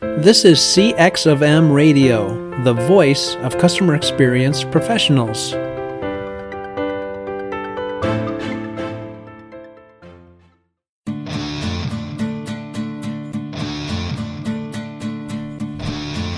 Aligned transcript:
This 0.00 0.46
is 0.46 0.58
CX 0.58 1.30
of 1.30 1.42
M 1.42 1.70
Radio, 1.70 2.30
the 2.62 2.72
voice 2.72 3.36
of 3.42 3.58
customer 3.58 3.94
experience 3.94 4.64
professionals. 4.64 5.52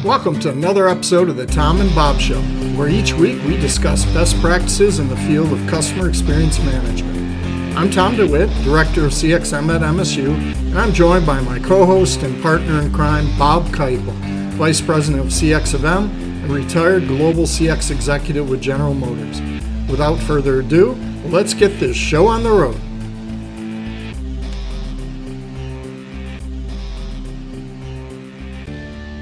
Welcome 0.04 0.40
to 0.40 0.50
another 0.50 0.88
episode 0.88 1.28
of 1.28 1.36
the 1.36 1.46
Tom 1.46 1.80
and 1.80 1.94
Bob 1.94 2.18
Show, 2.18 2.42
where 2.76 2.88
each 2.88 3.12
week 3.12 3.40
we 3.44 3.56
discuss 3.58 4.04
best 4.06 4.40
practices 4.40 4.98
in 4.98 5.06
the 5.06 5.16
field 5.18 5.52
of 5.52 5.64
customer 5.68 6.08
experience 6.08 6.58
management. 6.58 7.11
I'm 7.74 7.90
Tom 7.90 8.16
DeWitt, 8.16 8.50
Director 8.64 9.06
of 9.06 9.12
CXM 9.12 9.74
at 9.74 9.80
MSU, 9.80 10.34
and 10.34 10.78
I'm 10.78 10.92
joined 10.92 11.24
by 11.24 11.40
my 11.40 11.58
co 11.58 11.86
host 11.86 12.22
and 12.22 12.40
partner 12.42 12.82
in 12.82 12.92
crime, 12.92 13.26
Bob 13.38 13.64
Keipel, 13.68 14.12
Vice 14.52 14.82
President 14.82 15.22
of 15.24 15.28
CX 15.28 15.72
of 15.72 15.86
M 15.86 16.10
and 16.42 16.52
retired 16.52 17.08
Global 17.08 17.44
CX 17.44 17.90
Executive 17.90 18.50
with 18.50 18.60
General 18.60 18.92
Motors. 18.92 19.40
Without 19.90 20.18
further 20.18 20.60
ado, 20.60 20.92
let's 21.24 21.54
get 21.54 21.80
this 21.80 21.96
show 21.96 22.26
on 22.26 22.42
the 22.42 22.50
road. 22.50 22.76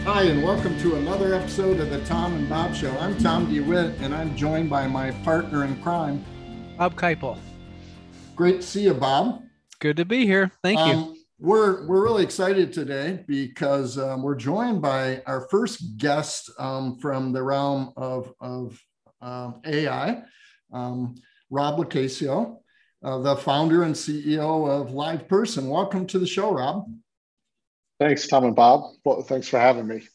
Hi, 0.05 0.25
and 0.25 0.43
welcome 0.43 0.77
to 0.81 0.97
another 0.97 1.35
episode 1.35 1.79
of 1.79 1.89
the 1.89 2.05
Tom 2.05 2.35
and 2.35 2.49
Bob 2.49 2.75
Show. 2.75 2.91
I'm 2.99 3.17
Tom 3.17 3.49
DeWitt, 3.49 4.01
and 4.01 4.13
I'm 4.13 4.37
joined 4.37 4.69
by 4.69 4.89
my 4.89 5.13
partner 5.23 5.65
in 5.65 5.81
crime, 5.81 6.25
Bob 6.77 6.97
Keipel. 6.97 7.39
Great 8.41 8.63
to 8.63 8.67
see 8.67 8.85
you, 8.85 8.95
Bob. 8.95 9.43
Good 9.81 9.99
to 9.99 10.07
be 10.07 10.25
here. 10.25 10.51
Thank 10.63 10.79
you. 10.79 10.95
Um, 10.95 11.25
we're 11.39 11.87
we're 11.87 12.03
really 12.03 12.23
excited 12.23 12.73
today 12.73 13.23
because 13.27 13.99
um, 13.99 14.23
we're 14.23 14.35
joined 14.35 14.81
by 14.81 15.23
our 15.27 15.47
first 15.51 15.99
guest 15.99 16.51
um, 16.59 16.97
from 17.01 17.33
the 17.33 17.43
realm 17.43 17.93
of 17.99 18.33
of 18.41 18.83
um, 19.21 19.61
AI, 19.67 20.23
um, 20.73 21.17
Rob 21.51 21.81
LoCascio, 21.81 22.57
uh, 23.05 23.19
the 23.19 23.37
founder 23.37 23.83
and 23.83 23.95
CEO 23.95 24.71
of 24.71 24.93
LivePerson. 24.93 25.69
Welcome 25.69 26.07
to 26.07 26.19
the 26.19 26.27
show, 26.27 26.51
Rob. 26.51 26.87
Thanks, 27.99 28.27
Tom 28.27 28.45
and 28.45 28.57
Bob. 28.57 28.95
Well, 29.05 29.21
thanks 29.21 29.49
for 29.49 29.59
having 29.59 29.87
me. 29.87 30.09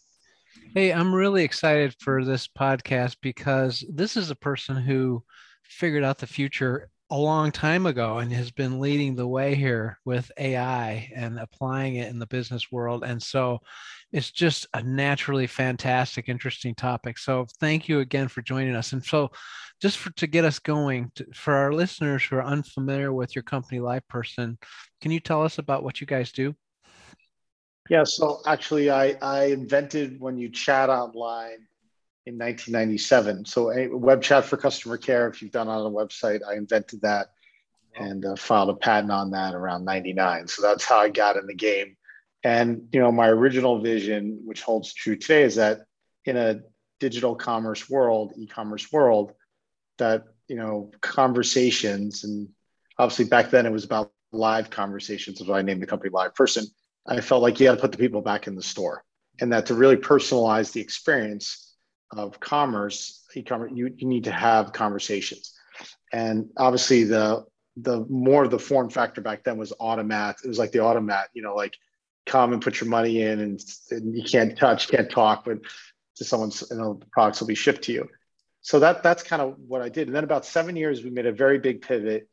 Hey, 0.74 0.92
I'm 0.92 1.14
really 1.14 1.44
excited 1.44 1.94
for 2.00 2.26
this 2.26 2.48
podcast 2.48 3.18
because 3.22 3.86
this 3.88 4.18
is 4.18 4.32
a 4.32 4.36
person 4.36 4.78
who 4.78 5.24
figured 5.62 6.04
out 6.04 6.18
the 6.18 6.26
future 6.26 6.90
a 7.12 7.18
long 7.18 7.52
time 7.52 7.86
ago 7.86 8.18
and 8.18 8.32
has 8.34 8.50
been 8.50 8.80
leading 8.80 9.16
the 9.16 9.28
way 9.28 9.54
here 9.54 10.00
with 10.06 10.32
AI 10.40 11.12
and 11.16 11.40
applying 11.40 11.98
it 11.98 12.10
in 12.10 12.18
the 12.18 12.26
business 12.26 12.72
world. 12.72 13.04
And 13.04 13.22
so 13.22 13.60
it's 14.12 14.32
just 14.32 14.66
a 14.74 14.82
naturally 14.82 15.46
fantastic, 15.46 16.30
interesting 16.30 16.74
topic. 16.74 17.20
So 17.20 17.46
thank 17.60 17.88
you 17.88 18.00
again 18.00 18.28
for 18.28 18.42
joining 18.42 18.76
us. 18.76 18.94
And 18.94 19.04
so 19.04 19.30
just 19.82 19.98
for, 19.98 20.10
to 20.14 20.26
get 20.26 20.46
us 20.46 20.58
going, 20.58 21.12
to, 21.16 21.26
for 21.34 21.54
our 21.54 21.74
listeners 21.74 22.24
who 22.24 22.38
are 22.38 22.46
unfamiliar 22.46 23.14
with 23.14 23.36
your 23.36 23.44
company, 23.44 23.80
LivePerson, 23.80 24.58
can 25.02 25.12
you 25.12 25.20
tell 25.20 25.44
us 25.44 25.60
about 25.60 25.84
what 25.84 26.02
you 26.02 26.08
guys 26.08 26.32
do? 26.32 26.56
Yeah, 27.88 28.04
so 28.04 28.42
actually, 28.48 28.90
I, 28.90 29.16
I 29.22 29.46
invented 29.46 30.20
when 30.20 30.40
you 30.40 30.50
chat 30.50 30.90
online 30.90 31.68
in 32.26 32.38
1997. 32.38 33.46
So 33.46 33.72
a 33.72 33.88
web 33.88 34.22
chat 34.22 34.46
for 34.46 34.58
customer 34.58 34.98
care, 34.98 35.28
if 35.28 35.42
you've 35.42 35.52
done 35.52 35.68
on 35.68 35.86
a 35.86 35.90
website, 35.90 36.42
I 36.48 36.56
invented 36.56 37.02
that 37.02 37.28
and 37.96 38.26
uh, 38.26 38.36
filed 38.36 38.70
a 38.70 38.74
patent 38.74 39.12
on 39.12 39.32
that 39.32 39.54
around 39.54 39.86
99. 39.86 40.48
So 40.48 40.62
that's 40.62 40.84
how 40.84 40.98
I 40.98 41.10
got 41.10 41.38
in 41.38 41.46
the 41.46 41.54
game. 41.54 41.96
And, 42.44 42.90
you 42.92 43.00
know, 43.00 43.12
my 43.12 43.28
original 43.28 43.80
vision, 43.80 44.42
which 44.46 44.62
holds 44.62 44.94
true 44.94 45.16
today, 45.16 45.44
is 45.44 45.56
that 45.56 45.86
in 46.26 46.36
a 46.36 46.62
digital 47.00 47.36
commerce 47.36 47.90
world, 47.90 48.34
e-commerce 48.38 48.92
world, 48.92 49.34
that, 49.98 50.26
you 50.48 50.56
know, 50.56 50.92
conversations 51.02 52.24
and 52.24 52.50
obviously 52.98 53.26
back 53.26 53.50
then 53.50 53.66
it 53.66 53.72
was 53.72 53.86
about 53.86 54.12
live 54.32 54.70
conversations, 54.70 55.42
is 55.42 55.48
why 55.48 55.60
I 55.60 55.62
named 55.62 55.82
the 55.82 55.88
company 55.88 56.12
LivePerson. 56.12 56.66
I 57.08 57.22
felt 57.22 57.44
like 57.44 57.60
you 57.60 57.68
had 57.68 57.76
to 57.76 57.82
put 57.82 57.92
the 57.92 57.98
people 57.98 58.22
back 58.22 58.48
in 58.48 58.56
the 58.56 58.64
store 58.64 59.04
and 59.40 59.52
that 59.52 59.68
to 59.68 59.74
really 59.74 59.98
personalize 59.98 60.72
the 60.72 60.82
experience, 60.82 61.65
of 62.16 62.40
commerce, 62.40 63.26
e-commerce, 63.36 63.72
you, 63.74 63.94
you 63.98 64.08
need 64.08 64.24
to 64.26 64.32
have 64.32 64.74
conversations. 64.74 65.54
And 66.12 66.50
obviously 66.58 67.04
the 67.04 67.46
the 67.78 68.06
more 68.10 68.48
the 68.48 68.60
form 68.60 68.90
factor 68.90 69.20
back 69.20 69.44
then 69.44 69.58
was 69.58 69.74
automat. 69.80 70.38
It 70.44 70.48
was 70.48 70.58
like 70.58 70.72
the 70.72 70.80
automat, 70.80 71.28
you 71.34 71.42
know, 71.42 71.56
like 71.56 71.76
come 72.26 72.54
and 72.54 72.62
put 72.62 72.80
your 72.80 72.90
money 72.90 73.22
in 73.22 73.42
and, 73.42 73.62
and 73.92 74.16
you 74.16 74.24
can't 74.24 74.58
touch, 74.58 74.88
can't 74.88 75.10
talk, 75.10 75.44
but 75.44 75.58
to 76.16 76.24
someone's, 76.24 76.64
you 76.72 76.78
know, 76.78 76.94
the 76.94 77.06
products 77.08 77.42
will 77.42 77.48
be 77.48 77.56
shipped 77.56 77.84
to 77.84 77.92
you. 77.92 78.08
So 78.62 78.80
that 78.80 79.04
that's 79.04 79.24
kind 79.24 79.42
of 79.42 79.56
what 79.68 79.82
I 79.82 79.90
did. 79.90 80.08
And 80.08 80.16
then 80.16 80.24
about 80.24 80.46
seven 80.46 80.76
years, 80.76 81.04
we 81.04 81.10
made 81.10 81.26
a 81.26 81.32
very 81.32 81.60
big 81.60 81.82
pivot 81.82 82.30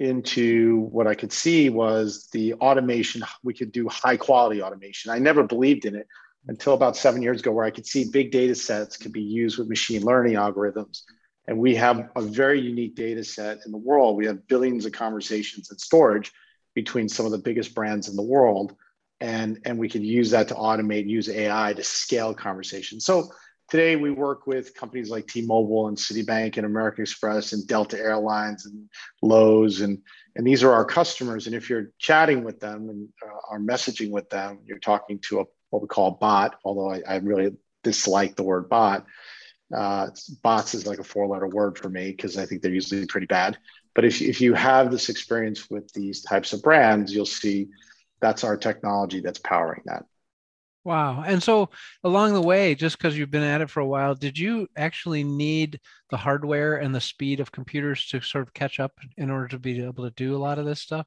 into 0.00 0.80
what 0.90 1.06
I 1.06 1.14
could 1.14 1.32
see 1.32 1.70
was 1.70 2.28
the 2.32 2.54
automation. 2.54 3.22
We 3.44 3.54
could 3.54 3.70
do 3.70 3.88
high 3.88 4.16
quality 4.16 4.62
automation. 4.62 5.12
I 5.12 5.18
never 5.18 5.44
believed 5.44 5.84
in 5.84 5.94
it 5.94 6.08
until 6.48 6.74
about 6.74 6.96
seven 6.96 7.22
years 7.22 7.40
ago, 7.40 7.52
where 7.52 7.64
I 7.64 7.70
could 7.70 7.86
see 7.86 8.10
big 8.10 8.32
data 8.32 8.54
sets 8.54 8.96
could 8.96 9.12
be 9.12 9.22
used 9.22 9.58
with 9.58 9.68
machine 9.68 10.02
learning 10.02 10.34
algorithms. 10.34 11.02
And 11.46 11.58
we 11.58 11.74
have 11.76 12.10
a 12.16 12.22
very 12.22 12.60
unique 12.60 12.94
data 12.94 13.24
set 13.24 13.60
in 13.66 13.72
the 13.72 13.78
world. 13.78 14.16
We 14.16 14.26
have 14.26 14.46
billions 14.46 14.86
of 14.86 14.92
conversations 14.92 15.70
and 15.70 15.80
storage 15.80 16.32
between 16.74 17.08
some 17.08 17.26
of 17.26 17.32
the 17.32 17.38
biggest 17.38 17.74
brands 17.74 18.08
in 18.08 18.16
the 18.16 18.22
world. 18.22 18.74
And, 19.20 19.60
and 19.64 19.78
we 19.78 19.88
can 19.88 20.02
use 20.02 20.30
that 20.30 20.48
to 20.48 20.54
automate, 20.54 21.08
use 21.08 21.28
AI 21.28 21.74
to 21.74 21.82
scale 21.82 22.34
conversations. 22.34 23.04
So 23.04 23.30
today 23.68 23.96
we 23.96 24.10
work 24.10 24.46
with 24.46 24.74
companies 24.74 25.10
like 25.10 25.28
T-Mobile 25.28 25.88
and 25.88 25.96
Citibank 25.96 26.56
and 26.56 26.66
American 26.66 27.02
Express 27.02 27.52
and 27.52 27.66
Delta 27.66 27.98
Airlines 27.98 28.66
and 28.66 28.88
Lowe's 29.20 29.80
and 29.80 29.98
and 30.34 30.46
these 30.46 30.62
are 30.62 30.72
our 30.72 30.84
customers. 30.86 31.46
And 31.46 31.54
if 31.54 31.68
you're 31.68 31.90
chatting 31.98 32.42
with 32.42 32.58
them 32.58 32.88
and 32.88 33.08
uh, 33.22 33.54
are 33.54 33.60
messaging 33.60 34.10
with 34.10 34.30
them, 34.30 34.60
you're 34.64 34.78
talking 34.78 35.18
to 35.28 35.40
a 35.40 35.44
what 35.72 35.80
we 35.80 35.88
call 35.88 36.12
bot, 36.12 36.56
although 36.64 36.90
I, 36.90 37.02
I 37.08 37.16
really 37.16 37.56
dislike 37.82 38.36
the 38.36 38.42
word 38.42 38.68
bot. 38.68 39.06
Uh, 39.74 40.08
bots 40.42 40.74
is 40.74 40.86
like 40.86 40.98
a 40.98 41.04
four 41.04 41.26
letter 41.26 41.48
word 41.48 41.78
for 41.78 41.88
me 41.88 42.10
because 42.10 42.36
I 42.36 42.44
think 42.44 42.60
they're 42.60 42.70
usually 42.70 43.06
pretty 43.06 43.26
bad. 43.26 43.56
But 43.94 44.04
if, 44.04 44.20
if 44.20 44.40
you 44.42 44.52
have 44.52 44.90
this 44.90 45.08
experience 45.08 45.70
with 45.70 45.90
these 45.94 46.22
types 46.22 46.52
of 46.52 46.62
brands, 46.62 47.14
you'll 47.14 47.24
see 47.24 47.68
that's 48.20 48.44
our 48.44 48.58
technology 48.58 49.20
that's 49.20 49.38
powering 49.38 49.82
that. 49.86 50.04
Wow. 50.84 51.22
And 51.22 51.42
so 51.42 51.70
along 52.04 52.34
the 52.34 52.42
way, 52.42 52.74
just 52.74 52.98
because 52.98 53.16
you've 53.16 53.30
been 53.30 53.42
at 53.42 53.60
it 53.60 53.70
for 53.70 53.80
a 53.80 53.86
while, 53.86 54.14
did 54.14 54.36
you 54.36 54.68
actually 54.76 55.24
need 55.24 55.80
the 56.10 56.16
hardware 56.18 56.76
and 56.76 56.94
the 56.94 57.00
speed 57.00 57.40
of 57.40 57.52
computers 57.52 58.06
to 58.08 58.20
sort 58.20 58.46
of 58.46 58.52
catch 58.52 58.78
up 58.78 58.92
in 59.16 59.30
order 59.30 59.48
to 59.48 59.58
be 59.58 59.82
able 59.82 60.04
to 60.04 60.14
do 60.16 60.36
a 60.36 60.38
lot 60.38 60.58
of 60.58 60.66
this 60.66 60.80
stuff? 60.80 61.06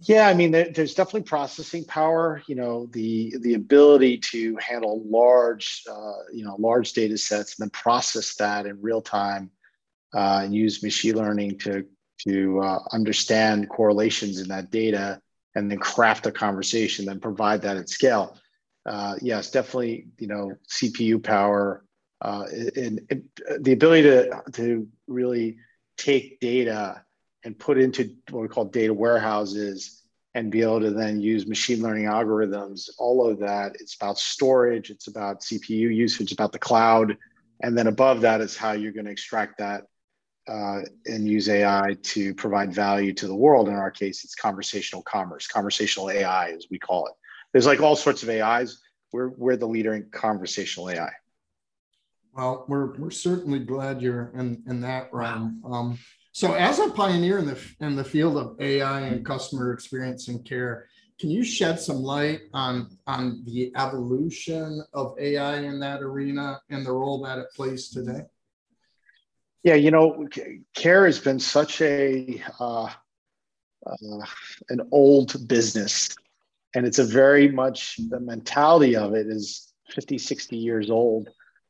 Yeah, 0.00 0.28
I 0.28 0.34
mean, 0.34 0.50
there, 0.50 0.70
there's 0.74 0.94
definitely 0.94 1.22
processing 1.22 1.84
power. 1.84 2.42
You 2.48 2.56
know, 2.56 2.86
the 2.86 3.34
the 3.40 3.54
ability 3.54 4.18
to 4.32 4.56
handle 4.56 5.02
large, 5.06 5.82
uh, 5.90 6.24
you 6.32 6.44
know, 6.44 6.56
large 6.58 6.92
data 6.92 7.16
sets 7.16 7.58
and 7.58 7.64
then 7.64 7.70
process 7.70 8.34
that 8.36 8.66
in 8.66 8.82
real 8.82 9.00
time, 9.00 9.50
uh, 10.12 10.40
and 10.44 10.54
use 10.54 10.82
machine 10.82 11.14
learning 11.16 11.58
to 11.60 11.86
to 12.28 12.60
uh, 12.60 12.78
understand 12.92 13.68
correlations 13.68 14.40
in 14.40 14.48
that 14.48 14.70
data, 14.70 15.20
and 15.54 15.70
then 15.70 15.78
craft 15.78 16.26
a 16.26 16.32
conversation, 16.32 17.04
then 17.06 17.20
provide 17.20 17.62
that 17.62 17.76
at 17.76 17.88
scale. 17.88 18.36
Uh, 18.84 19.14
yes, 19.22 19.50
definitely. 19.52 20.08
You 20.18 20.26
know, 20.26 20.52
CPU 20.68 21.22
power 21.22 21.84
uh, 22.20 22.44
and, 22.76 23.00
and 23.10 23.28
the 23.60 23.72
ability 23.72 24.02
to 24.02 24.42
to 24.54 24.88
really 25.06 25.58
take 25.96 26.40
data 26.40 27.03
and 27.44 27.58
put 27.58 27.78
into 27.78 28.14
what 28.30 28.42
we 28.42 28.48
call 28.48 28.64
data 28.64 28.92
warehouses 28.92 30.02
and 30.34 30.50
be 30.50 30.62
able 30.62 30.80
to 30.80 30.90
then 30.90 31.20
use 31.20 31.46
machine 31.46 31.80
learning 31.82 32.06
algorithms. 32.06 32.88
All 32.98 33.28
of 33.28 33.38
that 33.38 33.76
it's 33.78 33.94
about 33.94 34.18
storage 34.18 34.90
it's 34.90 35.06
about 35.06 35.40
cpu 35.42 35.94
usage 35.94 36.32
about 36.32 36.52
the 36.52 36.58
cloud. 36.58 37.16
And 37.60 37.78
then 37.78 37.86
above 37.86 38.20
that 38.22 38.40
is 38.40 38.56
how 38.56 38.72
you're 38.72 38.92
going 38.92 39.06
to 39.06 39.12
extract 39.12 39.58
that 39.58 39.84
uh, 40.48 40.80
and 41.06 41.28
use 41.28 41.48
ai 41.48 41.96
to 42.02 42.34
provide 42.34 42.74
value 42.74 43.12
to 43.14 43.26
the 43.26 43.34
world. 43.34 43.68
In 43.68 43.74
our 43.74 43.90
case 43.90 44.24
it's 44.24 44.34
conversational 44.34 45.02
commerce 45.02 45.46
conversational 45.46 46.10
ai 46.10 46.50
as 46.50 46.66
we 46.70 46.78
call 46.78 47.06
it. 47.06 47.12
There's 47.52 47.66
like 47.66 47.80
all 47.80 47.96
sorts 47.96 48.22
of 48.22 48.28
ais 48.28 48.80
we're, 49.12 49.28
we're 49.28 49.56
the 49.56 49.68
leader 49.68 49.94
in 49.94 50.08
conversational 50.10 50.90
ai 50.90 51.12
well 52.32 52.64
we're, 52.66 52.96
we're 52.96 53.10
certainly 53.10 53.60
glad 53.60 54.02
you're 54.02 54.32
in, 54.34 54.62
in 54.66 54.80
that 54.80 55.14
realm. 55.14 55.62
Um, 55.64 55.98
so, 56.34 56.54
as 56.54 56.80
a 56.80 56.90
pioneer 56.90 57.38
in 57.38 57.46
the 57.46 57.58
in 57.78 57.94
the 57.94 58.02
field 58.02 58.36
of 58.36 58.60
AI 58.60 59.02
and 59.02 59.24
customer 59.24 59.72
experience 59.72 60.26
and 60.26 60.44
care, 60.44 60.88
can 61.20 61.30
you 61.30 61.44
shed 61.44 61.78
some 61.78 61.98
light 62.02 62.40
on 62.52 62.98
on 63.06 63.44
the 63.44 63.72
evolution 63.76 64.82
of 64.92 65.14
AI 65.16 65.58
in 65.58 65.78
that 65.78 66.02
arena 66.02 66.60
and 66.70 66.84
the 66.84 66.90
role 66.90 67.22
that 67.22 67.38
it 67.38 67.46
plays 67.54 67.88
today? 67.88 68.22
Yeah, 69.62 69.74
you 69.76 69.92
know, 69.92 70.26
care 70.74 71.06
has 71.06 71.20
been 71.20 71.38
such 71.38 71.80
a 71.80 72.42
uh, 72.58 72.90
uh, 73.86 74.26
an 74.70 74.80
old 74.90 75.46
business, 75.46 76.16
And 76.74 76.84
it's 76.84 76.98
a 76.98 77.04
very 77.04 77.48
much 77.48 78.00
the 78.08 78.18
mentality 78.18 78.96
of 78.96 79.14
it 79.14 79.28
is 79.28 79.72
50, 79.90 80.18
60 80.18 80.56
years 80.56 80.90
old 80.90 81.28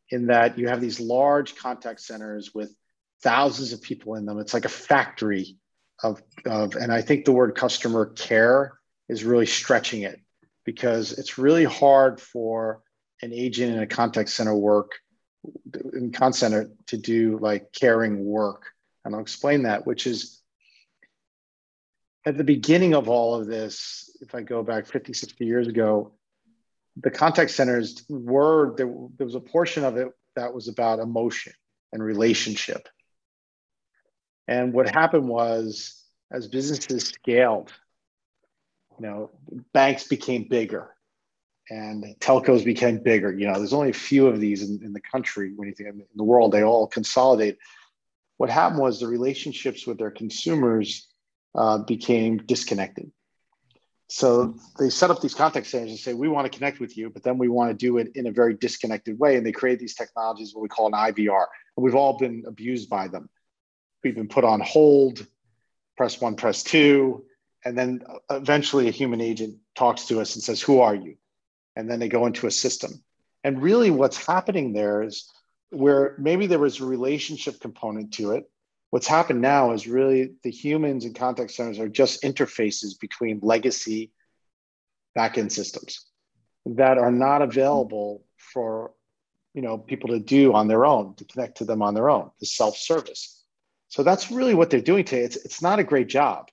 in 0.08 0.28
that 0.28 0.58
you 0.58 0.68
have 0.68 0.80
these 0.80 1.00
large 1.00 1.54
contact 1.54 2.00
centers 2.00 2.54
with 2.54 2.74
thousands 3.24 3.72
of 3.72 3.82
people 3.82 4.14
in 4.14 4.26
them. 4.26 4.38
It's 4.38 4.54
like 4.54 4.66
a 4.66 4.68
factory 4.68 5.56
of, 6.02 6.22
of 6.46 6.76
and 6.76 6.92
I 6.92 7.00
think 7.00 7.24
the 7.24 7.32
word 7.32 7.54
customer 7.56 8.06
care 8.06 8.78
is 9.08 9.24
really 9.24 9.46
stretching 9.46 10.02
it 10.02 10.20
because 10.64 11.12
it's 11.12 11.38
really 11.38 11.64
hard 11.64 12.20
for 12.20 12.82
an 13.22 13.32
agent 13.32 13.74
in 13.74 13.82
a 13.82 13.86
contact 13.86 14.28
center 14.28 14.54
work 14.54 14.92
in 15.94 16.12
contact 16.12 16.36
center 16.36 16.70
to 16.86 16.96
do 16.96 17.38
like 17.40 17.72
caring 17.72 18.24
work. 18.24 18.66
And 19.04 19.14
I'll 19.14 19.20
explain 19.20 19.62
that, 19.62 19.86
which 19.86 20.06
is 20.06 20.40
at 22.26 22.36
the 22.36 22.44
beginning 22.44 22.94
of 22.94 23.08
all 23.08 23.34
of 23.34 23.46
this, 23.46 24.10
if 24.20 24.34
I 24.34 24.42
go 24.42 24.62
back 24.62 24.86
50, 24.86 25.12
60 25.12 25.44
years 25.44 25.66
ago, 25.66 26.12
the 26.96 27.10
contact 27.10 27.50
centers 27.50 28.04
were 28.08 28.74
there, 28.76 28.92
there 29.16 29.26
was 29.26 29.34
a 29.34 29.40
portion 29.40 29.84
of 29.84 29.96
it 29.96 30.08
that 30.36 30.54
was 30.54 30.68
about 30.68 30.98
emotion 30.98 31.52
and 31.92 32.02
relationship. 32.02 32.88
And 34.46 34.72
what 34.72 34.90
happened 34.90 35.28
was 35.28 36.02
as 36.30 36.48
businesses 36.48 37.08
scaled, 37.08 37.72
you 38.98 39.06
know, 39.06 39.30
banks 39.72 40.06
became 40.06 40.48
bigger 40.48 40.94
and 41.70 42.04
telcos 42.20 42.64
became 42.64 43.02
bigger. 43.02 43.32
You 43.32 43.46
know, 43.46 43.54
there's 43.54 43.72
only 43.72 43.90
a 43.90 43.94
few 43.94 44.26
of 44.26 44.40
these 44.40 44.62
in, 44.62 44.80
in 44.84 44.92
the 44.92 45.00
country 45.00 45.52
when 45.54 45.68
you 45.68 45.74
think 45.74 45.88
in 45.88 46.04
the 46.14 46.24
world, 46.24 46.52
they 46.52 46.62
all 46.62 46.86
consolidate. 46.86 47.58
What 48.36 48.50
happened 48.50 48.80
was 48.80 49.00
the 49.00 49.06
relationships 49.06 49.86
with 49.86 49.98
their 49.98 50.10
consumers 50.10 51.08
uh, 51.54 51.78
became 51.78 52.38
disconnected. 52.38 53.10
So 54.08 54.56
they 54.78 54.90
set 54.90 55.10
up 55.10 55.22
these 55.22 55.34
contact 55.34 55.66
centers 55.66 55.90
and 55.90 55.98
say, 55.98 56.12
we 56.12 56.28
want 56.28 56.50
to 56.50 56.56
connect 56.56 56.78
with 56.78 56.96
you, 56.96 57.08
but 57.08 57.22
then 57.22 57.38
we 57.38 57.48
want 57.48 57.70
to 57.70 57.74
do 57.74 57.96
it 57.98 58.12
in 58.14 58.26
a 58.26 58.32
very 58.32 58.54
disconnected 58.54 59.18
way. 59.18 59.36
And 59.36 59.46
they 59.46 59.52
create 59.52 59.78
these 59.78 59.94
technologies, 59.94 60.54
what 60.54 60.62
we 60.62 60.68
call 60.68 60.86
an 60.86 60.92
IVR. 60.92 61.46
And 61.76 61.84
we've 61.84 61.94
all 61.94 62.18
been 62.18 62.44
abused 62.46 62.90
by 62.90 63.08
them. 63.08 63.30
We've 64.04 64.14
been 64.14 64.28
put 64.28 64.44
on 64.44 64.60
hold, 64.60 65.26
press 65.96 66.20
one, 66.20 66.36
press 66.36 66.62
two. 66.62 67.24
And 67.64 67.76
then 67.76 68.02
eventually 68.30 68.88
a 68.88 68.92
human 68.92 69.22
agent 69.22 69.56
talks 69.74 70.04
to 70.06 70.20
us 70.20 70.34
and 70.34 70.44
says, 70.44 70.60
who 70.60 70.80
are 70.80 70.94
you? 70.94 71.16
And 71.74 71.90
then 71.90 71.98
they 71.98 72.08
go 72.08 72.26
into 72.26 72.46
a 72.46 72.50
system. 72.50 73.02
And 73.42 73.62
really 73.62 73.90
what's 73.90 74.24
happening 74.24 74.72
there 74.72 75.02
is 75.02 75.30
where 75.70 76.14
maybe 76.18 76.46
there 76.46 76.58
was 76.58 76.80
a 76.80 76.84
relationship 76.84 77.60
component 77.60 78.12
to 78.14 78.32
it, 78.32 78.48
what's 78.90 79.08
happened 79.08 79.40
now 79.40 79.72
is 79.72 79.88
really 79.88 80.34
the 80.44 80.50
humans 80.50 81.04
and 81.04 81.16
contact 81.16 81.50
centers 81.50 81.80
are 81.80 81.88
just 81.88 82.22
interfaces 82.22 82.98
between 83.00 83.40
legacy 83.42 84.12
backend 85.18 85.50
systems 85.50 86.06
that 86.64 86.98
are 86.98 87.10
not 87.10 87.42
available 87.42 88.24
for 88.36 88.92
you 89.52 89.62
know 89.62 89.78
people 89.78 90.10
to 90.10 90.20
do 90.20 90.52
on 90.52 90.68
their 90.68 90.84
own 90.84 91.14
to 91.16 91.24
connect 91.24 91.58
to 91.58 91.64
them 91.64 91.82
on 91.82 91.94
their 91.94 92.08
own 92.08 92.30
the 92.40 92.46
self-service 92.46 93.43
so 93.94 94.02
that's 94.02 94.30
really 94.30 94.54
what 94.54 94.70
they're 94.70 94.80
doing 94.80 95.04
today 95.04 95.22
it's, 95.22 95.36
it's 95.36 95.62
not 95.62 95.78
a 95.78 95.84
great 95.84 96.08
job 96.08 96.48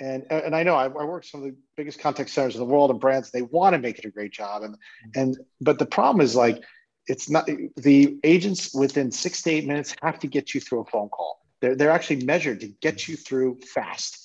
and 0.00 0.24
and 0.30 0.54
i 0.54 0.62
know 0.62 0.74
I, 0.74 0.84
I 0.84 1.04
work 1.04 1.24
some 1.24 1.42
of 1.42 1.50
the 1.50 1.56
biggest 1.76 1.98
contact 1.98 2.30
centers 2.30 2.54
in 2.54 2.60
the 2.60 2.66
world 2.66 2.90
and 2.90 3.00
brands 3.00 3.30
they 3.30 3.42
want 3.42 3.74
to 3.74 3.78
make 3.78 3.98
it 3.98 4.04
a 4.04 4.10
great 4.10 4.32
job 4.32 4.62
and 4.62 4.76
and 5.14 5.38
but 5.60 5.78
the 5.78 5.86
problem 5.86 6.24
is 6.24 6.34
like 6.34 6.62
it's 7.06 7.28
not 7.28 7.48
the 7.76 8.18
agents 8.22 8.74
within 8.74 9.10
six 9.10 9.42
to 9.42 9.50
eight 9.50 9.66
minutes 9.66 9.94
have 10.02 10.18
to 10.20 10.26
get 10.26 10.54
you 10.54 10.60
through 10.60 10.80
a 10.80 10.84
phone 10.84 11.08
call 11.08 11.42
they're, 11.62 11.76
they're 11.76 11.90
actually 11.90 12.24
measured 12.24 12.60
to 12.60 12.66
get 12.66 13.08
you 13.08 13.16
through 13.16 13.60
fast. 13.72 14.18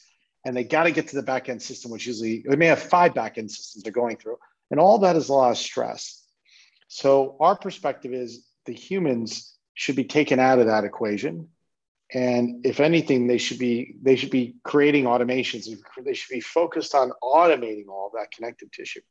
And 0.44 0.58
they 0.58 0.64
got 0.64 0.84
to 0.84 0.92
get 0.92 1.08
to 1.10 1.16
the 1.16 1.24
back 1.24 1.48
end 1.48 1.62
system, 1.62 1.92
which 1.92 2.08
usually 2.08 2.44
they 2.48 2.56
may 2.56 2.66
have 2.66 2.80
five 2.80 3.14
back 3.14 3.38
end 3.38 3.50
systems 3.50 3.84
they're 3.84 3.94
going 3.94 4.18
through. 4.18 4.38
And 4.72 4.80
all 4.80 5.00
that 5.00 5.16
is 5.16 5.30
a 5.30 5.34
lot 5.34 5.52
of 5.52 5.58
stress. 5.58 6.24
So 6.90 7.38
our 7.40 7.56
perspective 7.56 8.14
is 8.14 8.46
the 8.66 8.74
humans 8.74 9.56
should 9.74 9.96
be 9.96 10.04
taken 10.04 10.40
out 10.40 10.60
of 10.60 10.68
that 10.68 10.84
equation. 10.84 11.50
And 12.14 12.66
if 12.66 12.80
anything, 12.80 13.28
they 13.28 13.38
should 13.38 13.60
be 13.60 13.96
they 14.02 14.16
should 14.16 14.30
be 14.32 14.56
creating 14.64 15.06
automations. 15.06 15.68
And 15.68 16.06
they 16.06 16.14
should 16.14 16.34
be 16.34 16.40
focused 16.40 16.96
on 16.96 17.12
automating 17.22 17.88
all 17.90 18.12
that 18.16 18.32
connective 18.32 18.72
tissue, 18.72 19.02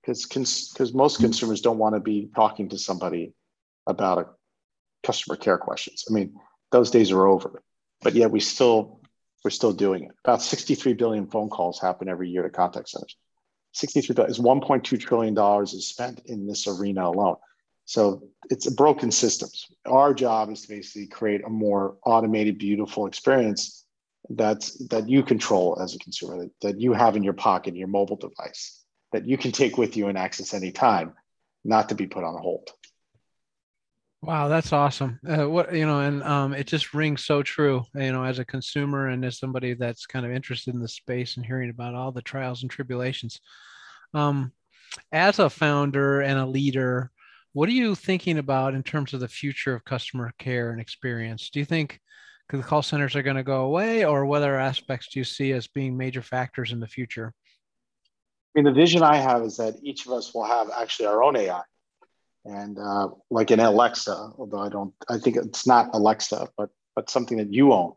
because 0.00 0.26
because 0.26 0.92
most 0.92 1.20
consumers 1.20 1.60
don't 1.60 1.78
want 1.78 1.94
to 1.94 2.00
be 2.00 2.30
talking 2.34 2.68
to 2.70 2.78
somebody 2.78 3.32
about 3.86 4.18
a 4.18 4.26
customer 5.04 5.36
care 5.36 5.58
questions. 5.58 6.04
I 6.10 6.12
mean, 6.12 6.34
those 6.72 6.90
days 6.90 7.12
are 7.12 7.26
over. 7.26 7.62
But 8.02 8.14
yet 8.14 8.32
we 8.32 8.40
still 8.40 9.00
we're 9.44 9.50
still 9.50 9.72
doing 9.72 10.04
it. 10.04 10.10
About 10.24 10.42
63 10.42 10.94
billion 10.94 11.26
phone 11.28 11.48
calls 11.48 11.80
happen 11.80 12.08
every 12.08 12.28
year 12.28 12.42
to 12.42 12.50
contact 12.50 12.88
centers. 12.88 13.16
63 13.72 14.14
billion 14.14 14.30
is 14.30 14.38
1.2 14.38 15.00
trillion 15.00 15.34
dollars 15.34 15.74
is 15.74 15.88
spent 15.88 16.22
in 16.26 16.46
this 16.46 16.66
arena 16.66 17.08
alone. 17.08 17.36
So 17.84 18.28
it's 18.50 18.66
a 18.66 18.72
broken 18.72 19.10
systems. 19.10 19.66
Our 19.86 20.14
job 20.14 20.50
is 20.50 20.62
to 20.62 20.68
basically 20.68 21.08
create 21.08 21.44
a 21.44 21.50
more 21.50 21.96
automated, 22.04 22.58
beautiful 22.58 23.06
experience 23.06 23.84
that's 24.30 24.78
that 24.88 25.08
you 25.08 25.22
control 25.22 25.78
as 25.80 25.94
a 25.94 25.98
consumer, 25.98 26.38
that, 26.38 26.50
that 26.62 26.80
you 26.80 26.92
have 26.92 27.16
in 27.16 27.22
your 27.22 27.32
pocket, 27.32 27.74
your 27.74 27.88
mobile 27.88 28.16
device, 28.16 28.82
that 29.12 29.26
you 29.26 29.36
can 29.36 29.52
take 29.52 29.76
with 29.76 29.96
you 29.96 30.08
and 30.08 30.16
access 30.16 30.54
anytime, 30.54 31.12
not 31.64 31.88
to 31.88 31.94
be 31.94 32.06
put 32.06 32.24
on 32.24 32.40
hold. 32.40 32.70
Wow, 34.22 34.46
that's 34.46 34.72
awesome. 34.72 35.18
Uh, 35.28 35.48
what 35.48 35.74
you 35.74 35.84
know, 35.84 36.00
and 36.00 36.22
um, 36.22 36.54
it 36.54 36.68
just 36.68 36.94
rings 36.94 37.24
so 37.24 37.42
true. 37.42 37.84
You 37.94 38.12
know, 38.12 38.22
as 38.24 38.38
a 38.38 38.44
consumer 38.44 39.08
and 39.08 39.24
as 39.24 39.38
somebody 39.38 39.74
that's 39.74 40.06
kind 40.06 40.24
of 40.24 40.30
interested 40.30 40.74
in 40.74 40.80
the 40.80 40.88
space 40.88 41.36
and 41.36 41.44
hearing 41.44 41.70
about 41.70 41.96
all 41.96 42.12
the 42.12 42.22
trials 42.22 42.62
and 42.62 42.70
tribulations. 42.70 43.40
Um, 44.14 44.52
as 45.10 45.40
a 45.40 45.50
founder 45.50 46.20
and 46.20 46.38
a 46.38 46.46
leader, 46.46 47.10
what 47.52 47.68
are 47.68 47.72
you 47.72 47.94
thinking 47.94 48.38
about 48.38 48.74
in 48.74 48.82
terms 48.82 49.12
of 49.12 49.20
the 49.20 49.28
future 49.28 49.74
of 49.74 49.84
customer 49.84 50.32
care 50.38 50.70
and 50.70 50.80
experience? 50.80 51.50
Do 51.50 51.58
you 51.58 51.64
think 51.64 52.00
the 52.48 52.62
call 52.62 52.82
centers 52.82 53.16
are 53.16 53.22
going 53.22 53.36
to 53.36 53.42
go 53.42 53.62
away, 53.62 54.04
or 54.04 54.26
what 54.26 54.38
other 54.38 54.58
aspects 54.58 55.08
do 55.08 55.20
you 55.20 55.24
see 55.24 55.52
as 55.52 55.66
being 55.68 55.96
major 55.96 56.22
factors 56.22 56.72
in 56.72 56.80
the 56.80 56.86
future? 56.86 57.32
I 58.54 58.60
mean, 58.60 58.64
the 58.64 58.78
vision 58.78 59.02
I 59.02 59.16
have 59.16 59.42
is 59.42 59.56
that 59.56 59.76
each 59.82 60.06
of 60.06 60.12
us 60.12 60.34
will 60.34 60.44
have 60.44 60.70
actually 60.78 61.06
our 61.06 61.22
own 61.22 61.36
AI 61.36 61.62
and 62.44 62.78
uh, 62.78 63.08
like 63.30 63.50
an 63.50 63.60
Alexa, 63.60 64.32
although 64.36 64.58
I 64.58 64.68
don't, 64.68 64.92
I 65.08 65.18
think 65.18 65.36
it's 65.36 65.66
not 65.66 65.90
Alexa, 65.94 66.48
but 66.56 66.70
but 66.94 67.08
something 67.08 67.38
that 67.38 67.52
you 67.52 67.72
own, 67.72 67.94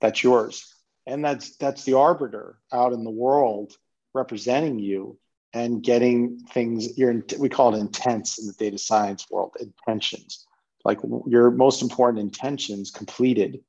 that's 0.00 0.22
yours, 0.22 0.74
and 1.06 1.22
that's 1.22 1.56
that's 1.56 1.84
the 1.84 1.94
arbiter 1.94 2.58
out 2.72 2.92
in 2.92 3.04
the 3.04 3.10
world 3.10 3.74
representing 4.14 4.78
you 4.78 5.18
and 5.52 5.82
getting 5.82 6.38
things. 6.52 6.96
Your 6.98 7.22
we 7.38 7.48
call 7.48 7.74
it 7.74 7.78
intents 7.78 8.38
in 8.38 8.46
the 8.46 8.52
data 8.54 8.78
science 8.78 9.26
world, 9.30 9.56
intentions, 9.60 10.46
like 10.84 10.98
your 11.26 11.50
most 11.50 11.82
important 11.82 12.20
intentions 12.20 12.90
completed 12.90 13.60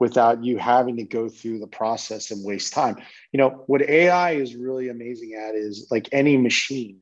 without 0.00 0.44
you 0.44 0.58
having 0.58 0.96
to 0.96 1.04
go 1.04 1.28
through 1.28 1.60
the 1.60 1.66
process 1.66 2.30
and 2.30 2.44
waste 2.44 2.72
time. 2.72 2.96
You 3.32 3.38
know 3.38 3.64
what 3.66 3.82
AI 3.82 4.32
is 4.32 4.56
really 4.56 4.88
amazing 4.88 5.34
at 5.34 5.54
is 5.54 5.88
like 5.90 6.08
any 6.12 6.36
machine, 6.36 7.00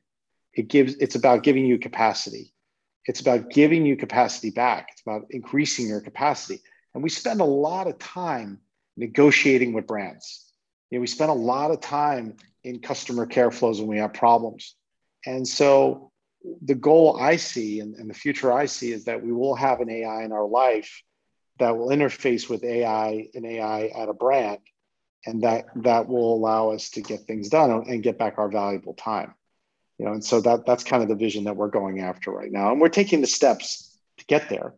it 0.54 0.68
gives 0.68 0.94
it's 0.96 1.14
about 1.14 1.42
giving 1.42 1.66
you 1.66 1.78
capacity 1.78 2.52
it's 3.06 3.20
about 3.20 3.50
giving 3.50 3.84
you 3.84 3.96
capacity 3.96 4.50
back. 4.50 4.88
It's 4.92 5.02
about 5.02 5.26
increasing 5.30 5.88
your 5.88 6.00
capacity. 6.00 6.60
And 6.94 7.02
we 7.02 7.10
spend 7.10 7.40
a 7.40 7.44
lot 7.44 7.86
of 7.86 7.98
time 7.98 8.60
negotiating 8.96 9.72
with 9.72 9.86
brands. 9.86 10.52
You 10.90 10.98
know, 10.98 11.00
we 11.00 11.06
spend 11.06 11.30
a 11.30 11.34
lot 11.34 11.70
of 11.70 11.80
time 11.80 12.36
in 12.64 12.80
customer 12.80 13.26
care 13.26 13.50
flows 13.50 13.80
when 13.80 13.88
we 13.88 13.98
have 13.98 14.14
problems. 14.14 14.74
And 15.26 15.46
so 15.46 16.10
the 16.62 16.74
goal 16.74 17.18
I 17.20 17.36
see 17.36 17.80
and, 17.80 17.94
and 17.94 18.10
the 18.10 18.14
future 18.14 18.52
I 18.52 18.66
see 18.66 18.92
is 18.92 19.04
that 19.04 19.22
we 19.22 19.32
will 19.32 19.54
have 19.54 19.80
an 19.80 19.90
AI 19.90 20.24
in 20.24 20.32
our 20.32 20.46
life 20.46 21.02
that 21.58 21.76
will 21.76 21.88
interface 21.88 22.48
with 22.48 22.64
AI 22.64 23.28
and 23.34 23.46
AI 23.46 23.86
at 23.86 24.08
a 24.08 24.14
brand. 24.14 24.58
And 25.24 25.42
that 25.42 25.66
that 25.76 26.08
will 26.08 26.34
allow 26.34 26.70
us 26.70 26.90
to 26.90 27.00
get 27.00 27.20
things 27.20 27.48
done 27.48 27.70
and 27.70 28.02
get 28.02 28.18
back 28.18 28.38
our 28.38 28.48
valuable 28.48 28.94
time 28.94 29.34
you 30.02 30.08
know 30.08 30.14
and 30.14 30.24
so 30.24 30.40
that 30.40 30.66
that's 30.66 30.82
kind 30.82 31.02
of 31.02 31.08
the 31.08 31.14
vision 31.14 31.44
that 31.44 31.54
we're 31.54 31.68
going 31.68 32.00
after 32.00 32.32
right 32.32 32.50
now 32.50 32.72
and 32.72 32.80
we're 32.80 32.88
taking 32.88 33.20
the 33.20 33.26
steps 33.26 33.96
to 34.18 34.24
get 34.26 34.48
there 34.48 34.74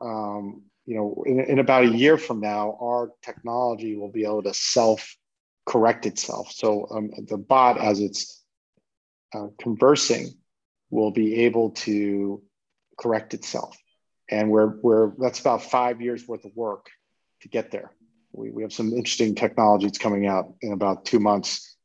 um, 0.00 0.62
you 0.86 0.94
know 0.94 1.24
in, 1.26 1.40
in 1.40 1.58
about 1.58 1.82
a 1.82 1.88
year 1.88 2.16
from 2.16 2.40
now 2.40 2.78
our 2.80 3.10
technology 3.22 3.96
will 3.96 4.12
be 4.12 4.24
able 4.24 4.42
to 4.42 4.54
self 4.54 5.16
correct 5.68 6.06
itself. 6.06 6.50
So 6.50 6.88
um, 6.90 7.10
the 7.28 7.36
bot 7.36 7.78
as 7.78 8.00
it's 8.00 8.42
uh, 9.34 9.48
conversing 9.60 10.28
will 10.90 11.10
be 11.10 11.44
able 11.44 11.70
to 11.70 12.42
correct 12.98 13.34
itself. 13.34 13.76
And 14.30 14.50
we're, 14.50 14.78
we're 14.80 15.12
that's 15.18 15.40
about 15.40 15.62
five 15.62 16.00
years 16.00 16.26
worth 16.26 16.44
of 16.46 16.52
work 16.56 16.86
to 17.42 17.48
get 17.48 17.70
there. 17.70 17.92
We, 18.32 18.50
we 18.50 18.62
have 18.62 18.72
some 18.72 18.92
interesting 18.92 19.34
technologies 19.34 19.98
coming 19.98 20.26
out 20.26 20.54
in 20.62 20.72
about 20.72 21.04
two 21.04 21.20
months 21.20 21.76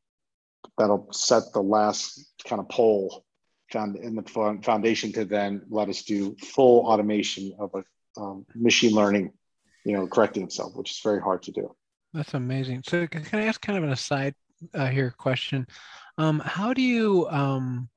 that'll 0.77 1.11
set 1.11 1.43
the 1.53 1.61
last 1.61 2.25
kind 2.47 2.61
of 2.61 2.69
pole 2.69 3.25
found 3.71 3.97
in 3.97 4.15
the 4.15 4.59
foundation 4.63 5.11
to 5.13 5.25
then 5.25 5.63
let 5.69 5.89
us 5.89 6.03
do 6.03 6.35
full 6.35 6.85
automation 6.85 7.53
of 7.59 7.71
a 7.73 7.83
um, 8.21 8.45
machine 8.55 8.93
learning, 8.93 9.33
you 9.83 9.93
know, 9.93 10.07
correcting 10.07 10.43
itself, 10.43 10.73
which 10.75 10.91
is 10.91 10.99
very 11.03 11.19
hard 11.19 11.41
to 11.43 11.51
do. 11.51 11.75
That's 12.13 12.33
amazing. 12.35 12.83
So 12.87 13.07
can 13.07 13.39
I 13.39 13.45
ask 13.45 13.59
kind 13.61 13.77
of 13.77 13.83
an 13.83 13.91
aside 13.91 14.35
uh, 14.73 14.87
here 14.87 15.13
question? 15.17 15.65
Um, 16.17 16.39
how 16.39 16.73
do 16.73 16.81
you 16.81 17.27
um, 17.29 17.89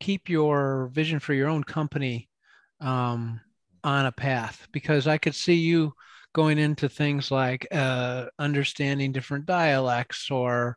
keep 0.00 0.28
your 0.28 0.90
vision 0.92 1.20
for 1.20 1.32
your 1.32 1.48
own 1.48 1.62
company 1.62 2.28
um, 2.80 3.40
on 3.84 4.06
a 4.06 4.12
path? 4.12 4.66
Because 4.72 5.06
I 5.06 5.16
could 5.16 5.34
see 5.34 5.54
you 5.54 5.92
going 6.32 6.58
into 6.58 6.88
things 6.88 7.30
like 7.30 7.66
uh, 7.70 8.26
understanding 8.38 9.12
different 9.12 9.46
dialects 9.46 10.30
or 10.30 10.76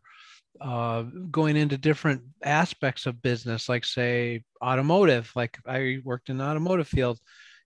uh, 0.62 1.04
going 1.32 1.58
into 1.58 1.78
different 1.78 2.22
aspects 2.44 3.08
of 3.08 3.22
business, 3.22 3.68
like 3.68 3.84
say 3.84 4.44
automotive. 4.64 5.32
Like 5.36 5.58
I 5.66 5.98
worked 6.04 6.30
in 6.30 6.38
the 6.38 6.44
automotive 6.44 6.88
field, 6.88 7.20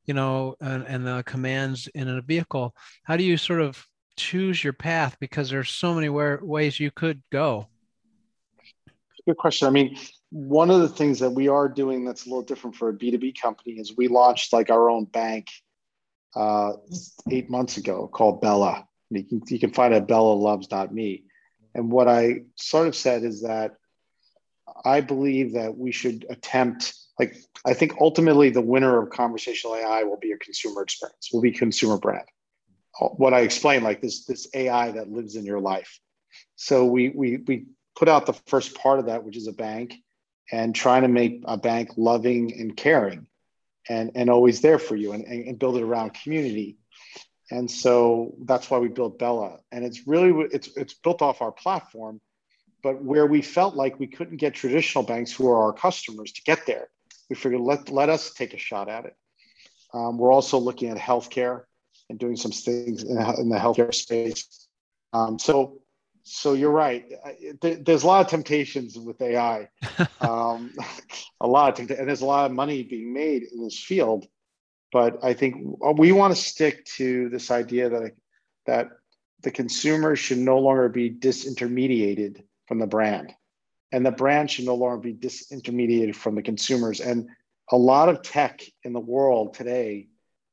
you 0.05 0.13
know, 0.13 0.55
and, 0.61 0.85
and 0.88 1.05
the 1.05 1.23
commands 1.25 1.88
in 1.93 2.07
a 2.07 2.21
vehicle. 2.21 2.73
How 3.03 3.17
do 3.17 3.23
you 3.23 3.35
sort 3.38 3.61
of 3.61 3.85
choose 4.18 4.63
your 4.63 4.74
path? 4.74 5.18
Because 5.20 5.50
there's 5.50 5.70
so 5.70 5.94
many 5.94 6.10
where, 6.10 6.39
ways 6.42 6.80
you 6.80 6.92
could 6.92 7.22
go. 7.32 7.68
Good 9.25 9.38
question. 9.38 9.68
I 9.68 9.72
mean, 9.72 9.98
one 10.32 10.70
of 10.70 10.82
the 10.82 10.89
things 10.89 11.20
that 11.20 11.32
we 11.32 11.48
are 11.48 11.68
doing 11.68 12.06
that's 12.06 12.25
a 12.25 12.30
little 12.30 12.44
different 12.44 12.75
for 12.75 12.89
a 12.89 12.94
B2B 12.94 13.39
company 13.39 13.74
is 13.74 13.96
we 13.96 14.08
launched 14.08 14.54
like 14.54 14.70
our 14.70 14.89
own 14.89 15.06
bank 15.06 15.48
uh, 16.36 16.74
eight 17.30 17.50
months 17.50 17.78
ago 17.78 18.08
called 18.08 18.42
Bella. 18.42 18.88
You 19.10 19.24
can, 19.24 19.42
you 19.48 19.60
can 19.60 19.72
find 19.72 19.94
it 19.94 19.98
at 19.98 20.08
bellaloves.me. 20.08 21.24
And 21.74 21.92
what 21.92 22.08
I 22.08 22.44
sort 22.56 22.88
of 22.88 22.96
said 22.96 23.24
is 23.24 23.42
that 23.44 23.75
I 24.86 25.01
believe 25.01 25.54
that 25.54 25.78
we 25.78 25.92
should 25.92 26.25
attempt, 26.30 26.94
like, 27.18 27.36
I 27.66 27.74
think 27.74 27.96
ultimately 28.00 28.50
the 28.50 28.62
winner 28.62 29.01
of 29.01 29.10
conversational 29.10 29.75
AI 29.75 30.04
will 30.04 30.18
be 30.18 30.32
a 30.32 30.38
consumer 30.38 30.82
experience, 30.82 31.30
will 31.34 31.42
be 31.42 31.51
consumer 31.51 31.98
brand. 31.98 32.25
What 33.00 33.34
I 33.34 33.41
explained, 33.41 33.84
like 33.84 34.01
this, 34.01 34.25
this 34.25 34.48
AI 34.53 34.91
that 34.91 35.12
lives 35.12 35.36
in 35.36 35.46
your 35.46 35.60
life. 35.60 36.00
So 36.55 36.86
we, 36.86 37.10
we, 37.10 37.38
we 37.38 37.65
put 37.96 38.10
out 38.10 38.25
the 38.25 38.34
first 38.48 38.75
part 38.75 39.00
of 39.00 39.05
that, 39.05 39.24
which 39.24 39.38
is 39.38 39.48
a 39.48 39.53
bank, 39.53 39.96
and 40.51 40.74
trying 40.74 41.03
to 41.03 41.08
make 41.08 41.43
a 41.46 41.58
bank 41.58 41.91
loving 41.98 42.60
and 42.60 42.75
caring 42.75 43.27
and, 43.88 44.12
and 44.15 44.29
always 44.29 44.62
there 44.62 44.79
for 44.79 44.96
you 44.96 45.13
and, 45.13 45.24
and 45.25 45.60
build 45.60 45.77
it 45.77 45.84
around 45.84 46.13
community. 46.13 46.77
And 47.51 47.69
so 47.69 48.36
that's 48.46 48.69
why 48.69 48.77
we 48.77 48.88
built 48.88 49.19
Bella. 49.19 49.60
And 49.72 49.84
it's 49.84 50.08
really 50.08 50.48
it's 50.51 50.69
it's 50.77 50.93
built 50.93 51.22
off 51.22 51.41
our 51.41 51.51
platform, 51.51 52.22
but 52.84 53.03
where 53.03 53.25
we 53.25 53.41
felt 53.41 53.75
like 53.75 54.00
we 54.00 54.08
couldn't 54.08 54.38
get 54.38 54.53
traditional 54.53 55.03
banks 55.03 55.31
who 55.31 55.50
are 55.50 55.63
our 55.63 55.74
customers 55.74 56.31
to 56.34 56.43
get 56.43 56.65
there, 56.67 56.89
we 57.29 57.36
figured 57.36 57.62
let 57.62 57.89
let 57.89 58.10
us 58.10 58.34
take 58.34 58.53
a 58.53 58.58
shot 58.58 58.88
at 58.88 59.05
it. 59.05 59.15
Um, 59.93 60.19
we're 60.19 60.31
also 60.31 60.60
looking 60.60 60.89
at 60.89 60.98
healthcare 60.98 61.63
and 62.10 62.20
doing 62.20 62.36
some 62.36 62.51
things 62.51 63.04
in, 63.04 63.18
in 63.18 63.50
the 63.50 63.58
healthcare 63.58 63.94
space. 63.94 64.68
Um, 65.13 65.39
so 65.39 65.82
so 66.24 66.54
you're 66.54 66.72
right. 66.72 67.12
There's 67.62 68.04
a 68.04 68.08
lot 68.08 68.22
of 68.24 68.28
temptations 68.28 68.98
with 68.98 69.20
AI, 69.20 69.68
um, 70.22 70.74
a 71.42 71.48
lot, 71.48 71.80
of, 71.80 71.89
and 71.89 72.08
there's 72.08 72.22
a 72.22 72.25
lot 72.25 72.46
of 72.46 72.51
money 72.51 72.84
being 72.84 73.13
made 73.13 73.44
in 73.51 73.63
this 73.63 73.80
field. 73.80 74.28
But 74.92 75.24
I 75.24 75.34
think 75.34 75.56
we 75.98 76.12
want 76.12 76.36
to 76.36 76.42
stick 76.42 76.86
to 76.98 77.30
this 77.30 77.51
idea 77.51 77.89
that 77.89 78.12
that 78.66 78.89
the 79.42 79.51
consumer 79.51 80.16
should 80.16 80.38
no 80.38 80.60
longer 80.60 80.89
be 80.89 81.10
disintermediated 81.10 82.44
from 82.68 82.80
the 82.80 82.88
brand, 82.88 83.34
and 83.92 84.06
the 84.06 84.12
brand 84.12 84.51
should 84.51 84.66
no 84.66 84.75
longer 84.75 84.98
be 84.98 85.13
disintermediated 85.13 86.16
from 86.16 86.36
the 86.36 86.42
consumers. 86.42 87.00
And 87.01 87.28
a 87.72 87.78
lot 87.78 88.10
of 88.10 88.22
tech 88.22 88.62
in 88.84 88.94
the 88.94 89.00
world 89.00 89.54
today 89.54 90.10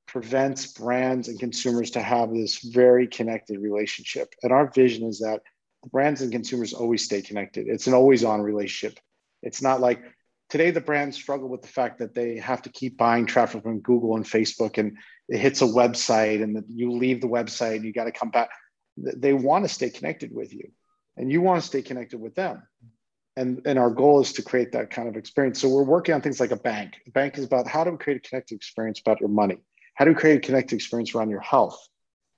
prevents 0.06 0.72
brands 0.72 1.28
and 1.28 1.38
consumers 1.38 1.90
to 1.92 2.02
have 2.02 2.32
this 2.32 2.58
very 2.58 3.06
connected 3.06 3.58
relationship. 3.58 4.32
And 4.42 4.52
our 4.52 4.70
vision 4.70 5.06
is 5.06 5.18
that 5.18 5.42
brands 5.90 6.22
and 6.22 6.32
consumers 6.32 6.72
always 6.72 7.04
stay 7.04 7.22
connected. 7.22 7.66
It's 7.68 7.86
an 7.86 7.94
always 7.94 8.24
on 8.24 8.40
relationship. 8.40 8.98
It's 9.42 9.62
not 9.62 9.80
like 9.80 10.02
today 10.48 10.70
the 10.70 10.80
brands 10.80 11.16
struggle 11.16 11.48
with 11.48 11.62
the 11.62 11.68
fact 11.68 11.98
that 11.98 12.14
they 12.14 12.38
have 12.38 12.62
to 12.62 12.70
keep 12.70 12.96
buying 12.96 13.26
traffic 13.26 13.62
from 13.62 13.80
Google 13.80 14.16
and 14.16 14.24
Facebook 14.24 14.78
and 14.78 14.96
it 15.28 15.38
hits 15.38 15.62
a 15.62 15.66
website 15.66 16.42
and 16.42 16.64
you 16.68 16.92
leave 16.92 17.20
the 17.20 17.26
website 17.26 17.76
and 17.76 17.84
you 17.84 17.92
got 17.92 18.04
to 18.04 18.12
come 18.12 18.30
back. 18.30 18.50
They 18.96 19.32
want 19.32 19.64
to 19.64 19.68
stay 19.68 19.90
connected 19.90 20.32
with 20.32 20.54
you 20.54 20.70
and 21.16 21.30
you 21.30 21.40
want 21.40 21.60
to 21.60 21.66
stay 21.66 21.82
connected 21.82 22.20
with 22.20 22.34
them. 22.34 22.62
And, 23.36 23.60
and 23.66 23.78
our 23.78 23.90
goal 23.90 24.20
is 24.20 24.32
to 24.34 24.42
create 24.42 24.72
that 24.72 24.90
kind 24.90 25.08
of 25.08 25.16
experience. 25.16 25.60
So 25.60 25.68
we're 25.68 25.82
working 25.82 26.14
on 26.14 26.22
things 26.22 26.40
like 26.40 26.52
a 26.52 26.56
bank. 26.56 26.94
A 27.06 27.10
bank 27.10 27.36
is 27.36 27.44
about 27.44 27.68
how 27.68 27.84
do 27.84 27.90
we 27.90 27.98
create 27.98 28.24
a 28.24 28.28
connected 28.28 28.54
experience 28.54 29.00
about 29.00 29.20
your 29.20 29.28
money? 29.28 29.58
How 29.96 30.04
do 30.04 30.12
we 30.12 30.14
create 30.14 30.36
a 30.36 30.40
connected 30.40 30.76
experience 30.76 31.14
around 31.14 31.30
your 31.30 31.40
health? 31.40 31.78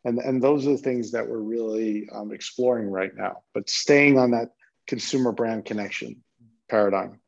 and 0.04 0.18
and 0.18 0.42
those 0.42 0.66
are 0.66 0.72
the 0.72 0.78
things 0.78 1.10
that 1.12 1.28
we're 1.28 1.38
really 1.38 2.08
um, 2.12 2.32
exploring 2.32 2.88
right 2.88 3.14
now 3.16 3.38
but 3.54 3.68
staying 3.68 4.18
on 4.18 4.30
that 4.30 4.50
consumer 4.86 5.32
brand 5.32 5.64
connection 5.64 6.22
paradigm. 6.70 7.20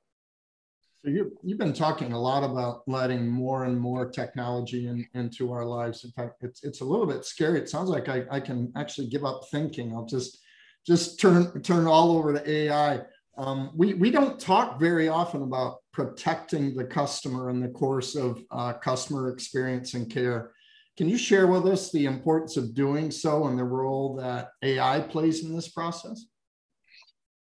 So 1.02 1.10
you, 1.10 1.36
you've 1.42 1.58
been 1.58 1.72
talking 1.72 2.12
a 2.12 2.20
lot 2.20 2.44
about 2.44 2.82
letting 2.86 3.26
more 3.26 3.64
and 3.64 3.78
more 3.78 4.10
technology 4.10 4.86
in, 4.86 5.06
into 5.14 5.50
our 5.50 5.64
lives. 5.64 6.04
In 6.04 6.10
fact 6.10 6.42
it's, 6.42 6.62
it's 6.62 6.82
a 6.82 6.84
little 6.84 7.06
bit 7.06 7.24
scary. 7.24 7.58
It 7.58 7.70
sounds 7.70 7.88
like 7.88 8.10
I, 8.10 8.24
I 8.30 8.38
can 8.38 8.70
actually 8.76 9.08
give 9.08 9.24
up 9.24 9.42
thinking. 9.50 9.94
I'll 9.94 10.04
just 10.04 10.38
just 10.86 11.20
turn 11.20 11.62
turn 11.62 11.86
all 11.86 12.12
over 12.12 12.32
to 12.32 12.50
ai 12.50 13.02
um, 13.36 13.70
we, 13.74 13.94
we 13.94 14.10
don't 14.10 14.40
talk 14.40 14.80
very 14.80 15.08
often 15.08 15.42
about 15.42 15.79
protecting 15.92 16.74
the 16.74 16.84
customer 16.84 17.50
in 17.50 17.60
the 17.60 17.68
course 17.68 18.14
of 18.14 18.42
uh, 18.50 18.72
customer 18.74 19.30
experience 19.30 19.94
and 19.94 20.10
care 20.10 20.52
can 21.00 21.08
you 21.08 21.16
share 21.16 21.46
with 21.46 21.66
us 21.66 21.90
the 21.90 22.04
importance 22.04 22.58
of 22.58 22.74
doing 22.74 23.10
so 23.10 23.46
and 23.46 23.58
the 23.58 23.64
role 23.64 24.16
that 24.16 24.50
AI 24.62 25.00
plays 25.00 25.42
in 25.42 25.56
this 25.56 25.66
process? 25.66 26.26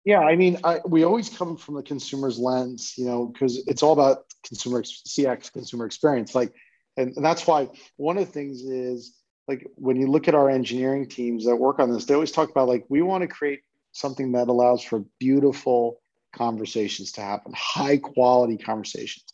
Yeah, 0.05 0.21
I 0.21 0.37
mean, 0.37 0.59
I, 0.63 0.79
we 0.87 1.03
always 1.03 1.29
come 1.29 1.57
from 1.57 1.75
the 1.75 1.83
consumer's 1.83 2.39
lens, 2.39 2.95
you 2.97 3.07
know, 3.07 3.27
because 3.27 3.67
it's 3.67 3.83
all 3.83 3.93
about 3.93 4.19
consumer 4.47 4.83
CX, 4.83 5.53
consumer 5.53 5.85
experience. 5.85 6.33
Like, 6.33 6.55
and, 6.97 7.13
and 7.17 7.25
that's 7.25 7.45
why 7.45 7.69
one 7.97 8.19
of 8.19 8.27
the 8.27 8.33
things 8.33 8.63
is 8.63 9.17
like 9.49 9.67
when 9.75 9.97
you 9.97 10.07
look 10.07 10.29
at 10.29 10.37
our 10.37 10.49
engineering 10.49 11.09
teams 11.09 11.45
that 11.45 11.57
work 11.57 11.81
on 11.81 11.93
this, 11.93 12.05
they 12.05 12.15
always 12.15 12.31
talk 12.31 12.51
about 12.51 12.69
like 12.69 12.85
we 12.89 13.03
want 13.03 13.23
to 13.23 13.29
create 13.29 13.63
something 13.91 14.31
that 14.33 14.47
allows 14.47 14.83
for 14.83 15.05
beautiful 15.19 16.00
conversations 16.33 17.13
to 17.13 17.21
happen, 17.21 17.53
high 17.57 17.97
quality 17.97 18.57
conversations. 18.57 19.33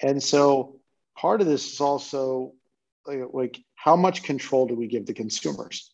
And 0.00 0.22
so 0.22 0.76
part 1.16 1.40
of 1.40 1.46
this 1.46 1.72
is 1.72 1.80
also 1.80 2.52
like 3.06 3.58
how 3.74 3.96
much 3.96 4.22
control 4.22 4.66
do 4.66 4.74
we 4.74 4.88
give 4.88 5.06
the 5.06 5.14
consumers? 5.14 5.92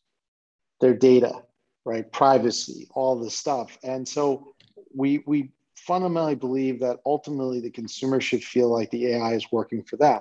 Their 0.81 0.95
data 0.95 1.43
right? 1.85 2.11
Privacy 2.13 2.89
all 2.95 3.19
this 3.19 3.35
stuff. 3.35 3.79
And 3.83 4.07
so 4.07 4.55
we 4.95 5.23
we 5.27 5.51
fundamentally 5.77 6.37
believe 6.37 6.81
that 6.81 7.01
ultimately 7.05 7.61
the 7.61 7.71
consumer 7.71 8.21
should 8.21 8.45
feel 8.45 8.69
like 8.69 8.91
the 8.91 9.15
ai 9.15 9.35
is 9.35 9.51
working 9.51 9.83
for 9.83 9.97
them. 9.97 10.21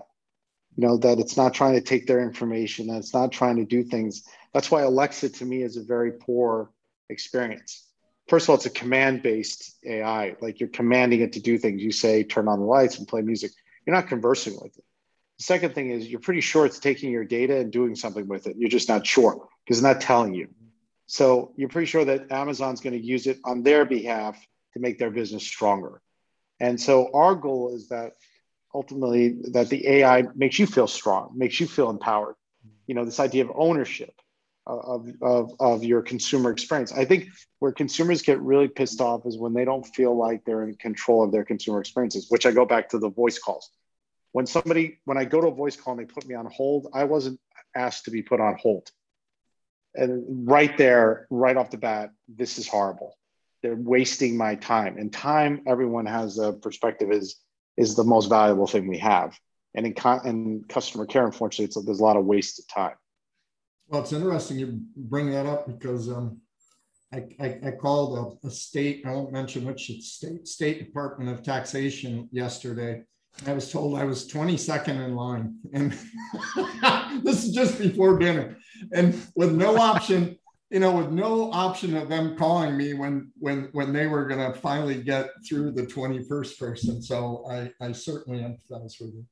You 0.76 0.88
know 0.88 0.98
that 0.98 1.20
it's 1.20 1.38
not 1.38 1.54
trying 1.54 1.74
to 1.74 1.82
take 1.82 2.08
their 2.08 2.22
information 2.22 2.88
that 2.88 2.98
it's 2.98 3.14
not 3.14 3.32
trying 3.32 3.58
to 3.58 3.66
do 3.66 3.84
things. 3.84 4.24
That's 4.54 4.72
why 4.72 4.82
alexa 4.82 5.30
to 5.30 5.46
me 5.46 5.62
is 5.62 5.78
a 5.78 5.84
very 5.84 6.14
poor 6.14 6.72
experience 7.10 7.91
first 8.32 8.46
of 8.46 8.50
all 8.50 8.56
it's 8.56 8.66
a 8.66 8.70
command 8.84 9.22
based 9.22 9.78
ai 9.86 10.36
like 10.42 10.60
you're 10.60 10.70
commanding 10.70 11.22
it 11.22 11.34
to 11.34 11.40
do 11.40 11.58
things 11.58 11.82
you 11.82 11.92
say 11.92 12.24
turn 12.24 12.48
on 12.48 12.60
the 12.60 12.66
lights 12.66 12.98
and 12.98 13.08
play 13.08 13.22
music 13.22 13.52
you're 13.86 13.96
not 13.96 14.08
conversing 14.08 14.54
with 14.62 14.78
it 14.78 14.86
the 15.42 15.46
second 15.46 15.74
thing 15.74 15.90
is 15.90 16.08
you're 16.08 16.20
pretty 16.20 16.42
sure 16.42 16.68
it's 16.68 16.78
taking 16.78 17.10
your 17.10 17.26
data 17.26 17.58
and 17.58 17.72
doing 17.72 17.96
something 17.96 18.28
with 18.28 18.46
it. 18.46 18.58
You're 18.60 18.70
just 18.70 18.88
not 18.88 19.08
sure 19.08 19.48
because 19.66 19.80
it's 19.80 19.84
not 19.84 20.00
telling 20.00 20.36
you. 20.36 20.50
So 21.08 21.52
you're 21.58 21.68
pretty 21.68 21.88
sure 21.88 22.06
that 22.06 22.32
Amazon's 22.32 22.80
going 22.80 22.94
to 22.94 23.04
use 23.04 23.26
it 23.26 23.40
on 23.44 23.64
their 23.64 23.84
behalf 23.84 24.40
to 24.74 24.80
make 24.80 25.00
their 25.00 25.10
business 25.10 25.42
stronger. 25.42 26.00
And 26.60 26.80
so 26.80 27.10
our 27.16 27.34
goal 27.34 27.74
is 27.74 27.90
that 27.90 28.12
ultimately 28.72 29.30
that 29.54 29.70
the 29.70 29.88
AI 29.88 30.26
makes 30.36 30.60
you 30.60 30.68
feel 30.68 30.86
strong, 30.86 31.32
makes 31.36 31.60
you 31.60 31.66
feel 31.66 31.90
empowered. 31.90 32.36
You 32.86 32.94
know, 32.94 33.04
this 33.04 33.20
idea 33.20 33.44
of 33.44 33.52
ownership 33.56 34.14
of, 34.68 35.08
of, 35.22 35.54
of 35.60 35.84
your 35.84 36.02
consumer 36.02 36.52
experience. 36.52 36.92
I 36.92 37.06
think 37.06 37.30
where 37.60 37.72
consumers 37.72 38.22
get 38.22 38.40
really 38.42 38.68
pissed 38.68 39.02
off 39.02 39.26
is 39.26 39.38
when 39.38 39.54
they 39.54 39.66
don't 39.66 39.86
feel 39.86 40.16
like 40.16 40.46
they're 40.46 40.64
in 40.64 40.76
control 40.76 41.24
of 41.24 41.32
their 41.32 41.44
consumer 41.44 41.80
experiences, 41.80 42.28
which 42.30 42.46
I 42.46 42.52
go 42.52 42.66
back 42.66 42.90
to 42.90 43.00
the 43.00 43.10
voice 43.10 43.40
calls. 43.40 43.70
When 44.34 44.46
somebody 44.46 45.00
when 45.06 45.18
i 45.18 45.26
go 45.26 45.42
to 45.42 45.48
a 45.48 45.54
voice 45.54 45.76
call 45.76 45.98
and 45.98 46.02
they 46.02 46.12
put 46.12 46.26
me 46.26 46.36
on 46.36 46.46
hold 46.46 46.88
i 46.94 47.04
wasn't 47.04 47.38
asked 47.76 48.06
to 48.06 48.12
be 48.12 48.22
put 48.22 48.40
on 48.40 48.56
hold. 48.56 48.90
And 49.94 50.48
right 50.48 50.78
there 50.78 51.28
right 51.30 51.58
off 51.58 51.70
the 51.70 51.78
bat 51.78 52.12
this 52.30 52.58
is 52.58 52.68
horrible. 52.68 53.18
They're 53.62 53.76
wasting 53.76 54.38
my 54.38 54.56
time. 54.56 54.98
And 54.98 55.12
time 55.12 55.64
everyone 55.68 56.06
has 56.06 56.40
a 56.40 56.54
perspective 56.54 57.12
is 57.12 57.36
is 57.76 57.96
the 57.96 58.06
most 58.06 58.28
valuable 58.28 58.68
thing 58.68 58.88
we 58.88 59.00
have. 59.00 59.38
And 59.74 59.86
in, 59.86 59.94
con- 59.94 60.26
in 60.26 60.64
customer 60.70 61.06
care 61.06 61.26
unfortunately 61.26 61.84
there's 61.84 62.00
a 62.00 62.04
lot 62.04 62.16
of 62.16 62.24
wasted 62.24 62.70
time 62.70 62.96
well 63.92 64.02
it's 64.02 64.14
interesting 64.14 64.58
you 64.58 64.80
bring 64.96 65.30
that 65.30 65.46
up 65.46 65.68
because 65.68 66.10
um, 66.10 66.40
I, 67.14 67.26
I, 67.42 67.60
I, 67.66 67.72
called 67.72 68.40
a, 68.44 68.48
a, 68.48 68.50
state, 68.50 69.04
I 69.06 69.12
won't 69.12 69.34
mention 69.34 69.66
which 69.66 69.92
state, 70.00 70.48
State 70.48 70.80
Department 70.80 71.30
of 71.30 71.44
Taxation 71.44 72.30
yesterday, 72.32 73.04
I 73.46 73.52
was 73.52 73.70
told 73.70 73.98
I 73.98 74.06
was 74.06 74.32
22nd 74.32 75.06
in 75.06 75.16
line. 75.16 75.56
And 75.74 75.92
this 77.24 77.44
is 77.44 77.52
just 77.52 77.80
before 77.80 78.18
dinner. 78.18 78.58
And 78.94 79.22
with 79.36 79.52
no 79.52 79.78
option 79.78 80.38
you 80.72 80.80
know, 80.80 80.96
with 80.96 81.12
no 81.12 81.52
option 81.52 81.98
of 81.98 82.08
them 82.08 82.38
calling 82.38 82.78
me 82.78 82.94
when 82.94 83.30
when 83.38 83.68
when 83.74 83.92
they 83.92 84.08
were 84.08 84.30
to 84.30 84.54
finally 84.54 85.04
get 85.04 85.30
through 85.46 85.72
the 85.72 85.86
21st 85.86 86.58
person. 86.58 87.02
So 87.02 87.46
I 87.52 87.72
I 87.86 87.92
certainly 87.92 88.40
empathize 88.40 89.02
with 89.02 89.14
you. 89.14 89.26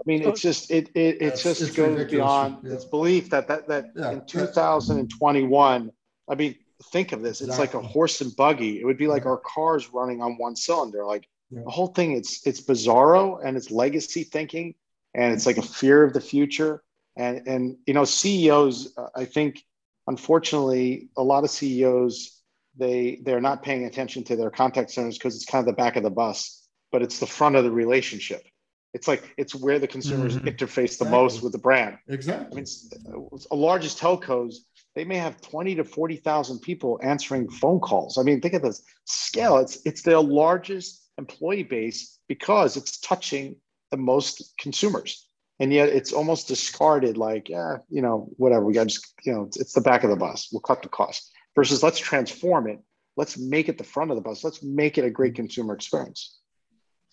I 0.00 0.02
mean, 0.06 0.22
it's 0.22 0.40
just 0.40 0.70
it 0.70 0.88
it, 0.94 1.20
it 1.20 1.30
just 1.36 1.60
it's 1.60 1.76
goes 1.76 1.90
ridiculous. 1.90 2.10
beyond 2.10 2.58
yeah. 2.62 2.72
its 2.72 2.84
belief 2.86 3.30
that 3.30 3.48
that 3.48 3.68
that 3.68 3.86
yeah. 3.94 4.12
in 4.12 4.26
2021. 4.26 5.90
I 6.28 6.34
mean, 6.34 6.54
think 6.84 7.12
of 7.12 7.22
this. 7.22 7.40
It's 7.40 7.50
exactly. 7.50 7.80
like 7.80 7.84
a 7.84 7.88
horse 7.88 8.20
and 8.22 8.34
buggy. 8.34 8.80
It 8.80 8.86
would 8.86 8.96
be 8.96 9.08
like 9.08 9.26
our 9.26 9.36
cars 9.36 9.92
running 9.92 10.22
on 10.22 10.38
one 10.38 10.56
cylinder. 10.56 11.04
Like 11.04 11.28
yeah. 11.50 11.62
the 11.64 11.70
whole 11.70 11.88
thing. 11.88 12.12
It's 12.12 12.46
it's 12.46 12.62
bizarro 12.62 13.44
and 13.44 13.58
it's 13.58 13.70
legacy 13.70 14.24
thinking, 14.24 14.74
and 15.14 15.34
it's 15.34 15.44
like 15.44 15.58
a 15.58 15.62
fear 15.62 16.02
of 16.02 16.14
the 16.14 16.20
future. 16.20 16.82
And 17.16 17.46
and 17.46 17.76
you 17.86 17.92
know, 17.92 18.04
CEOs. 18.04 18.94
Uh, 18.96 19.08
I 19.14 19.26
think, 19.26 19.62
unfortunately, 20.06 21.10
a 21.18 21.22
lot 21.22 21.44
of 21.44 21.50
CEOs 21.50 22.38
they 22.78 23.20
they're 23.22 23.40
not 23.42 23.62
paying 23.62 23.84
attention 23.84 24.24
to 24.24 24.36
their 24.36 24.50
contact 24.50 24.92
centers 24.92 25.18
because 25.18 25.36
it's 25.36 25.44
kind 25.44 25.60
of 25.60 25.66
the 25.66 25.76
back 25.76 25.96
of 25.96 26.04
the 26.04 26.10
bus, 26.10 26.66
but 26.90 27.02
it's 27.02 27.18
the 27.18 27.26
front 27.26 27.56
of 27.56 27.64
the 27.64 27.70
relationship 27.70 28.46
it's 28.92 29.06
like 29.06 29.34
it's 29.36 29.54
where 29.54 29.78
the 29.78 29.86
consumers 29.86 30.36
mm-hmm. 30.36 30.48
interface 30.48 30.98
the 30.98 31.04
exactly. 31.04 31.10
most 31.10 31.42
with 31.42 31.52
the 31.52 31.58
brand. 31.58 31.98
Exactly. 32.08 32.46
I 32.52 32.54
mean, 32.54 33.40
the 33.48 33.56
largest 33.56 33.98
telcos 33.98 34.56
they 34.94 35.04
may 35.04 35.16
have 35.16 35.40
twenty 35.40 35.74
to 35.76 35.84
forty 35.84 36.16
thousand 36.16 36.60
people 36.60 36.98
answering 37.02 37.48
phone 37.48 37.80
calls. 37.80 38.18
I 38.18 38.22
mean, 38.22 38.40
think 38.40 38.54
of 38.54 38.62
this 38.62 38.82
scale. 39.04 39.58
It's 39.58 39.78
it's 39.84 40.02
their 40.02 40.20
largest 40.20 41.08
employee 41.18 41.62
base 41.62 42.18
because 42.28 42.76
it's 42.76 42.98
touching 42.98 43.56
the 43.90 43.96
most 43.96 44.54
consumers, 44.58 45.28
and 45.60 45.72
yet 45.72 45.88
it's 45.88 46.12
almost 46.12 46.48
discarded. 46.48 47.16
Like, 47.16 47.48
yeah, 47.48 47.78
you 47.88 48.02
know, 48.02 48.28
whatever. 48.36 48.64
We 48.64 48.74
got 48.74 48.88
just 48.88 49.14
you 49.24 49.32
know, 49.32 49.42
it's, 49.44 49.60
it's 49.60 49.72
the 49.72 49.80
back 49.80 50.02
of 50.02 50.10
the 50.10 50.16
bus. 50.16 50.48
We'll 50.52 50.60
cut 50.60 50.82
the 50.82 50.88
cost. 50.88 51.30
Versus, 51.56 51.82
let's 51.82 51.98
transform 51.98 52.68
it. 52.68 52.80
Let's 53.16 53.36
make 53.36 53.68
it 53.68 53.76
the 53.76 53.84
front 53.84 54.10
of 54.10 54.16
the 54.16 54.22
bus. 54.22 54.44
Let's 54.44 54.62
make 54.62 54.98
it 54.98 55.04
a 55.04 55.10
great 55.10 55.34
consumer 55.34 55.74
experience. 55.74 56.38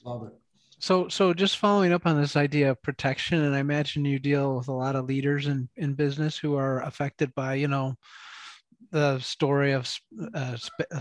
Love 0.04 0.28
it. 0.28 0.34
So, 0.80 1.08
so 1.08 1.34
just 1.34 1.58
following 1.58 1.92
up 1.92 2.06
on 2.06 2.22
this 2.22 2.36
idea 2.36 2.70
of 2.70 2.82
protection, 2.84 3.42
and 3.42 3.56
I 3.56 3.60
imagine 3.60 4.06
you 4.06 4.20
deal 4.20 4.56
with 4.58 4.68
a 4.68 4.74
lot 4.74 4.96
of 4.96 5.06
leaders 5.06 5.48
in, 5.48 5.68
in 5.76 5.96
business 5.96 6.38
who 6.38 6.56
are 6.56 6.82
affected 6.82 7.34
by, 7.34 7.56
you 7.56 7.68
know, 7.68 7.96
the 8.92 9.18
story 9.20 9.72
of 9.74 9.92
uh, 10.36 10.56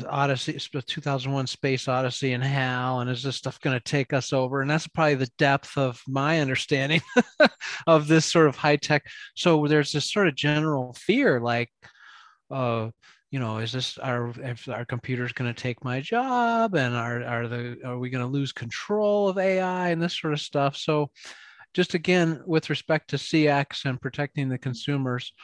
Odyssey, 0.09 0.59
2001 0.59 1.47
Space 1.47 1.88
Odyssey 1.88 2.33
and 2.33 2.42
HAL, 2.42 3.00
and 3.00 3.11
is 3.11 3.23
this 3.23 3.37
stuff 3.37 3.61
going 3.61 3.76
to 3.78 3.85
take 3.85 4.14
us 4.14 4.33
over? 4.33 4.62
And 4.62 4.71
that's 4.71 4.88
probably 4.88 5.14
the 5.16 5.30
depth 5.37 5.76
of 5.76 6.02
my 6.09 6.40
understanding 6.40 7.02
of 7.87 8.09
this 8.09 8.25
sort 8.25 8.49
of 8.49 8.56
high 8.56 8.76
tech. 8.76 9.04
So 9.35 9.66
there's 9.66 9.92
this 9.92 10.11
sort 10.11 10.26
of 10.26 10.35
general 10.35 10.95
fear, 10.95 11.38
like, 11.38 11.71
uh, 12.50 12.88
you 13.37 13.40
know, 13.40 13.59
is 13.59 13.73
this 13.73 13.99
our 13.99 14.33
if 14.43 14.66
our 14.66 14.87
computer's 14.87 15.35
going 15.35 15.52
to 15.52 15.62
take 15.62 15.85
my 15.85 16.00
job, 16.00 16.75
and 16.75 16.97
are 16.97 17.23
are 17.23 17.47
the 17.47 17.78
are 17.85 17.99
we 17.99 18.09
going 18.09 18.25
to 18.25 18.33
lose 18.33 18.50
control 18.50 19.28
of 19.28 19.37
AI 19.37 19.90
and 19.90 20.00
this 20.00 20.19
sort 20.19 20.33
of 20.33 20.40
stuff? 20.40 20.75
So, 20.75 21.11
just 21.75 21.93
again 21.93 22.43
with 22.47 22.71
respect 22.71 23.11
to 23.11 23.16
CX 23.16 23.85
and 23.85 24.00
protecting 24.00 24.49
the 24.49 24.57
consumers, 24.57 25.35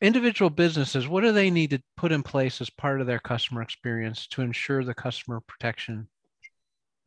individual 0.00 0.50
businesses, 0.50 1.08
what 1.08 1.22
do 1.22 1.32
they 1.32 1.50
need 1.50 1.70
to 1.70 1.82
put 1.96 2.12
in 2.12 2.22
place 2.22 2.60
as 2.60 2.70
part 2.70 3.00
of 3.00 3.08
their 3.08 3.18
customer 3.18 3.60
experience 3.60 4.28
to 4.28 4.42
ensure 4.42 4.84
the 4.84 4.94
customer 4.94 5.40
protection 5.48 6.06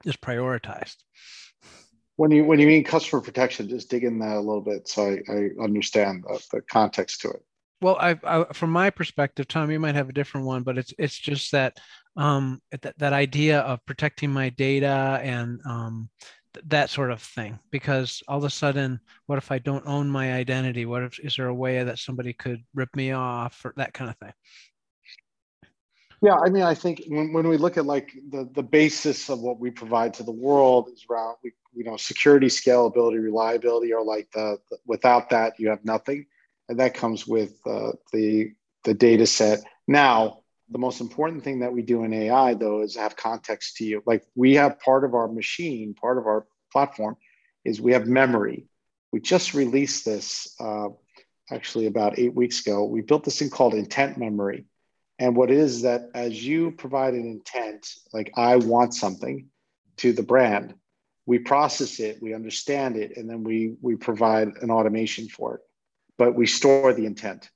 is 0.03 0.17
prioritized? 0.17 0.98
When 2.17 2.31
you 2.31 2.43
when 2.43 2.60
you 2.60 2.67
mean 2.67 2.83
customer 2.83 3.22
protection, 3.22 3.69
just 3.69 3.89
dig 3.89 4.03
in 4.03 4.19
that 4.19 4.36
a 4.36 4.41
little 4.41 4.60
bit 4.60 4.86
so 4.86 5.15
I, 5.29 5.31
I 5.31 5.63
understand 5.63 6.25
the, 6.27 6.43
the 6.51 6.62
context 6.63 7.22
to 7.22 7.29
it. 7.29 7.43
Well, 7.84 7.98
I, 8.00 8.18
I, 8.24 8.46
from 8.54 8.72
my 8.72 8.90
perspective, 8.90 9.50
Tom, 9.50 9.70
you 9.70 9.78
might 9.78 9.96
have 9.96 10.08
a 10.08 10.13
different 10.13 10.48
one, 10.48 10.63
but 10.63 10.78
it's 10.78 10.94
it's 10.98 11.20
just 11.20 11.52
that 11.52 11.78
um, 12.16 12.62
that, 12.82 12.98
that 12.98 13.12
idea 13.12 13.60
of 13.60 13.86
protecting 13.86 14.32
my 14.32 14.48
data 14.48 15.20
and 15.22 15.60
um, 15.66 16.10
th- 16.54 16.66
that 16.70 16.90
sort 16.90 17.12
of 17.12 17.22
thing. 17.22 17.60
Because 17.72 18.24
all 18.30 18.38
of 18.38 18.46
a 18.46 18.50
sudden, 18.50 19.02
what 19.25 19.38
if 19.38 19.52
I 19.52 19.60
don't 19.60 19.86
own 19.86 20.08
my 20.08 20.32
identity? 20.32 20.86
What 20.86 21.04
if 21.04 21.19
is 21.19 21.36
there 21.36 21.48
a 21.48 21.54
way 21.54 21.84
that 21.84 22.00
somebody 22.00 22.32
could 22.32 22.63
rip 22.74 22.96
me 22.96 23.12
off 23.12 23.60
or 23.65 23.74
that 23.76 23.93
kind 23.93 24.10
of 24.10 24.15
thing? 24.15 24.34
Yeah, 26.22 26.38
I 26.41 26.50
mean, 26.50 26.63
I 26.63 26.76
think 26.76 27.04
when, 27.10 27.34
when 27.34 27.50
we 27.50 27.58
look 27.58 27.76
at 27.76 27.86
like 27.86 28.13
the 28.30 28.50
the 28.54 28.63
basis 28.63 29.30
of 29.30 29.41
what 29.41 29.60
we 29.60 29.72
provide 29.72 30.13
to 30.13 30.24
the 30.24 30.32
world 30.32 30.88
is 30.88 31.06
around 31.10 31.36
you 31.43 31.84
know 31.84 31.98
security, 31.98 32.48
scalability, 32.48 33.22
reliability 33.22 33.91
are 33.91 34.06
like 34.06 34.32
the, 34.32 34.58
the 34.69 34.78
without 34.86 35.30
that 35.32 35.60
you 35.60 35.67
have 35.67 35.84
nothing 35.84 36.28
that 36.75 36.93
comes 36.93 37.27
with 37.27 37.59
uh, 37.65 37.91
the 38.12 38.51
the 38.83 38.93
data 38.93 39.25
set. 39.25 39.63
Now, 39.88 40.43
the 40.69 40.79
most 40.79 41.01
important 41.01 41.43
thing 41.43 41.59
that 41.59 41.73
we 41.73 41.81
do 41.81 42.03
in 42.03 42.13
AI 42.13 42.53
though 42.53 42.81
is 42.81 42.95
have 42.95 43.15
context 43.15 43.77
to 43.77 43.86
you. 43.86 44.03
Like 44.05 44.23
we 44.36 44.55
have 44.55 44.79
part 44.79 45.03
of 45.03 45.13
our 45.13 45.27
machine, 45.27 45.93
part 45.93 46.17
of 46.17 46.25
our 46.25 46.45
platform 46.71 47.17
is 47.63 47.81
we 47.81 47.93
have 47.93 48.07
memory. 48.07 48.65
We 49.12 49.21
just 49.21 49.53
released 49.53 50.05
this 50.05 50.55
uh, 50.59 50.89
actually 51.51 51.86
about 51.86 52.17
eight 52.17 52.33
weeks 52.33 52.62
ago. 52.62 52.86
We 52.86 53.01
built 53.01 53.23
this 53.23 53.39
thing 53.39 53.49
called 53.49 53.73
intent 53.73 54.17
memory. 54.17 54.65
And 55.19 55.36
what 55.36 55.51
is 55.51 55.83
that 55.83 56.09
as 56.15 56.43
you 56.43 56.71
provide 56.71 57.13
an 57.13 57.27
intent, 57.27 57.88
like 58.12 58.31
I 58.36 58.55
want 58.55 58.95
something 58.95 59.47
to 59.97 60.12
the 60.12 60.23
brand, 60.23 60.73
we 61.25 61.39
process 61.39 61.99
it, 61.99 62.21
we 62.21 62.33
understand 62.33 62.97
it, 62.97 63.15
and 63.15 63.29
then 63.29 63.43
we 63.43 63.75
we 63.81 63.95
provide 63.95 64.49
an 64.62 64.71
automation 64.71 65.29
for 65.29 65.55
it 65.55 65.62
but 66.17 66.36
we 66.36 66.45
store 66.47 66.93
the 66.93 67.06
intent 67.06 67.49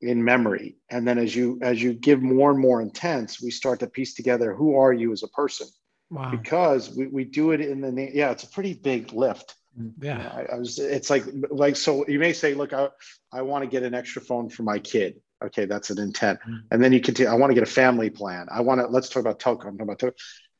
in 0.00 0.22
memory. 0.22 0.76
And 0.90 1.06
then 1.06 1.18
as 1.18 1.34
you 1.34 1.58
as 1.62 1.82
you 1.82 1.92
give 1.94 2.22
more 2.22 2.50
and 2.50 2.60
more 2.60 2.80
intents 2.80 3.40
we 3.40 3.50
start 3.50 3.80
to 3.80 3.86
piece 3.86 4.14
together 4.14 4.54
who 4.54 4.76
are 4.76 4.92
you 4.92 5.12
as 5.12 5.22
a 5.22 5.28
person. 5.28 5.68
Wow. 6.08 6.30
because 6.30 6.94
we, 6.94 7.08
we 7.08 7.24
do 7.24 7.50
it 7.50 7.60
in 7.60 7.80
the 7.80 7.90
name 7.90 8.12
yeah 8.14 8.30
it's 8.30 8.44
a 8.44 8.48
pretty 8.48 8.74
big 8.74 9.12
lift. 9.12 9.54
Yeah. 10.00 10.32
I, 10.32 10.54
I, 10.54 10.58
was 10.58 10.78
it's 10.78 11.10
like 11.10 11.24
like 11.50 11.76
so 11.76 12.06
you 12.06 12.18
may 12.18 12.32
say 12.32 12.54
look 12.54 12.72
i, 12.72 12.88
I 13.32 13.42
want 13.42 13.64
to 13.64 13.70
get 13.70 13.82
an 13.82 13.92
extra 13.92 14.22
phone 14.22 14.48
for 14.48 14.62
my 14.62 14.78
kid. 14.78 15.20
Okay 15.44 15.64
that's 15.64 15.90
an 15.90 15.98
intent. 15.98 16.38
Mm-hmm. 16.40 16.56
and 16.70 16.84
then 16.84 16.92
you 16.92 17.00
continue 17.00 17.30
i 17.30 17.34
want 17.34 17.50
to 17.50 17.54
get 17.54 17.64
a 17.64 17.70
family 17.70 18.10
plan. 18.10 18.46
I 18.50 18.60
want 18.60 18.80
to 18.80 18.86
let's 18.86 19.08
talk 19.08 19.20
about 19.20 19.40
telco. 19.40 19.62
Talk 19.62 19.80
about 19.80 19.98
telco. 19.98 20.12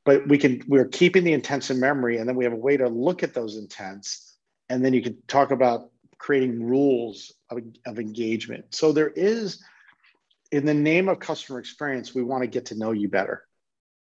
but 0.04 0.26
we 0.26 0.38
can 0.38 0.62
we're 0.66 0.88
keeping 0.88 1.24
the 1.24 1.32
intents 1.32 1.70
in 1.70 1.78
memory 1.78 2.18
and 2.18 2.28
then 2.28 2.36
we 2.36 2.44
have 2.44 2.52
a 2.52 2.56
way 2.56 2.76
to 2.76 2.88
look 2.88 3.22
at 3.22 3.34
those 3.34 3.56
intents. 3.56 4.36
And 4.68 4.84
then 4.84 4.92
you 4.94 5.02
can 5.02 5.18
talk 5.28 5.52
about 5.52 5.90
creating 6.18 6.62
rules 6.62 7.32
of, 7.50 7.58
of 7.86 7.98
engagement. 7.98 8.74
So 8.74 8.92
there 8.92 9.08
is, 9.08 9.62
in 10.50 10.64
the 10.64 10.74
name 10.74 11.08
of 11.08 11.18
customer 11.18 11.58
experience, 11.58 12.14
we 12.14 12.22
want 12.22 12.42
to 12.42 12.48
get 12.48 12.66
to 12.66 12.78
know 12.78 12.92
you 12.92 13.08
better, 13.08 13.44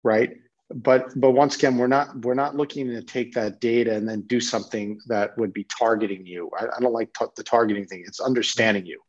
right? 0.04 0.38
But 0.74 1.12
but 1.16 1.32
once 1.32 1.56
again, 1.56 1.78
we're 1.78 1.88
not 1.88 2.22
we're 2.22 2.34
not 2.34 2.56
looking 2.56 2.88
to 2.88 3.04
take 3.04 3.34
that 3.34 3.60
data 3.60 3.94
and 3.96 4.08
then 4.08 4.22
do 4.22 4.40
something 4.40 5.00
that 5.08 5.38
would 5.38 5.54
be 5.54 5.66
targeting 5.66 6.26
you. 6.26 6.50
I, 6.58 6.66
I 6.66 6.80
don't 6.80 6.94
like 6.94 7.14
t- 7.14 7.26
the 7.36 7.44
targeting 7.44 7.86
thing. 7.86 8.04
It's 8.08 8.20
understanding 8.20 8.86
you. 8.86 9.02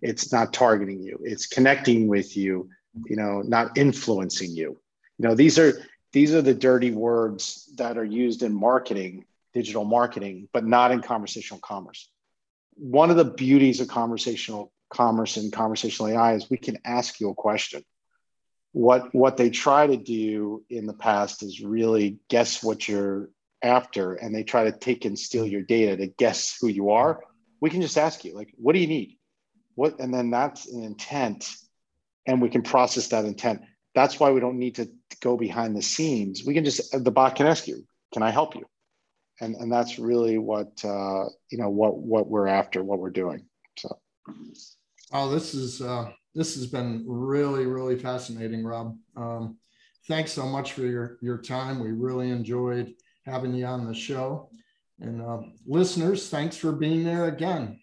It's 0.00 0.32
not 0.32 0.52
targeting 0.52 1.02
you. 1.02 1.18
It's 1.22 1.46
connecting 1.46 2.08
with 2.08 2.36
you. 2.36 2.68
You 3.06 3.16
know, 3.16 3.42
not 3.42 3.76
influencing 3.76 4.52
you. 4.52 4.78
You 5.18 5.28
know, 5.28 5.34
these 5.34 5.58
are 5.58 5.82
these 6.12 6.32
are 6.34 6.42
the 6.42 6.54
dirty 6.54 6.92
words 6.92 7.70
that 7.76 7.98
are 7.98 8.04
used 8.04 8.42
in 8.42 8.54
marketing, 8.54 9.24
digital 9.52 9.84
marketing, 9.84 10.48
but 10.52 10.64
not 10.64 10.92
in 10.92 11.02
conversational 11.02 11.60
commerce 11.60 12.11
one 12.74 13.10
of 13.10 13.16
the 13.16 13.24
beauties 13.24 13.80
of 13.80 13.88
conversational 13.88 14.72
commerce 14.90 15.36
and 15.36 15.52
conversational 15.52 16.10
AI 16.10 16.34
is 16.34 16.50
we 16.50 16.56
can 16.56 16.78
ask 16.84 17.20
you 17.20 17.30
a 17.30 17.34
question. 17.34 17.82
What 18.72 19.14
what 19.14 19.36
they 19.36 19.50
try 19.50 19.86
to 19.86 19.96
do 19.96 20.64
in 20.70 20.86
the 20.86 20.94
past 20.94 21.42
is 21.42 21.60
really 21.60 22.18
guess 22.28 22.62
what 22.62 22.88
you're 22.88 23.28
after, 23.62 24.14
and 24.14 24.34
they 24.34 24.42
try 24.42 24.64
to 24.64 24.72
take 24.72 25.04
and 25.04 25.18
steal 25.18 25.46
your 25.46 25.62
data 25.62 25.96
to 25.96 26.06
guess 26.06 26.56
who 26.60 26.68
you 26.68 26.90
are. 26.90 27.20
We 27.60 27.70
can 27.70 27.82
just 27.82 27.98
ask 27.98 28.24
you, 28.24 28.34
like, 28.34 28.52
what 28.56 28.72
do 28.72 28.80
you 28.80 28.86
need? 28.86 29.18
What, 29.74 30.00
and 30.00 30.12
then 30.12 30.30
that's 30.30 30.66
an 30.66 30.82
intent, 30.82 31.54
and 32.26 32.40
we 32.40 32.48
can 32.48 32.62
process 32.62 33.08
that 33.08 33.24
intent. 33.24 33.62
That's 33.94 34.18
why 34.18 34.30
we 34.30 34.40
don't 34.40 34.58
need 34.58 34.76
to 34.76 34.90
go 35.20 35.36
behind 35.36 35.76
the 35.76 35.82
scenes. 35.82 36.44
We 36.44 36.54
can 36.54 36.64
just 36.64 36.92
the 36.92 37.10
bot 37.10 37.36
can 37.36 37.46
ask 37.46 37.68
you, 37.68 37.86
"Can 38.12 38.22
I 38.22 38.30
help 38.30 38.54
you?" 38.54 38.64
And 39.42 39.56
and 39.56 39.70
that's 39.70 39.98
really 39.98 40.38
what 40.38 40.72
uh, 40.84 41.24
you 41.50 41.58
know 41.58 41.68
what 41.68 41.98
what 41.98 42.28
we're 42.28 42.46
after, 42.46 42.82
what 42.82 43.00
we're 43.00 43.10
doing. 43.10 43.44
So, 43.76 43.98
oh, 45.12 45.30
this 45.30 45.52
is 45.52 45.82
uh, 45.82 46.10
this 46.34 46.54
has 46.54 46.66
been 46.66 47.04
really 47.06 47.66
really 47.66 47.98
fascinating, 47.98 48.64
Rob. 48.64 48.96
Um, 49.16 49.58
thanks 50.08 50.32
so 50.32 50.46
much 50.46 50.72
for 50.72 50.82
your 50.82 51.18
your 51.20 51.38
time. 51.38 51.80
We 51.80 51.90
really 51.90 52.30
enjoyed 52.30 52.94
having 53.26 53.52
you 53.52 53.66
on 53.66 53.86
the 53.86 53.94
show, 53.94 54.48
and 55.00 55.20
uh, 55.20 55.40
listeners, 55.66 56.28
thanks 56.28 56.56
for 56.56 56.72
being 56.72 57.02
there 57.02 57.26
again. 57.26 57.80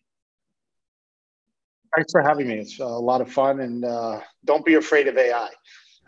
Thanks 1.95 2.11
for 2.11 2.21
having 2.21 2.47
me. 2.47 2.55
It's 2.55 2.79
a 2.79 2.85
lot 2.85 3.19
of 3.19 3.31
fun, 3.31 3.59
and 3.59 3.83
uh, 3.83 4.21
don't 4.45 4.65
be 4.65 4.75
afraid 4.75 5.07
of 5.07 5.17
AI 5.17 5.49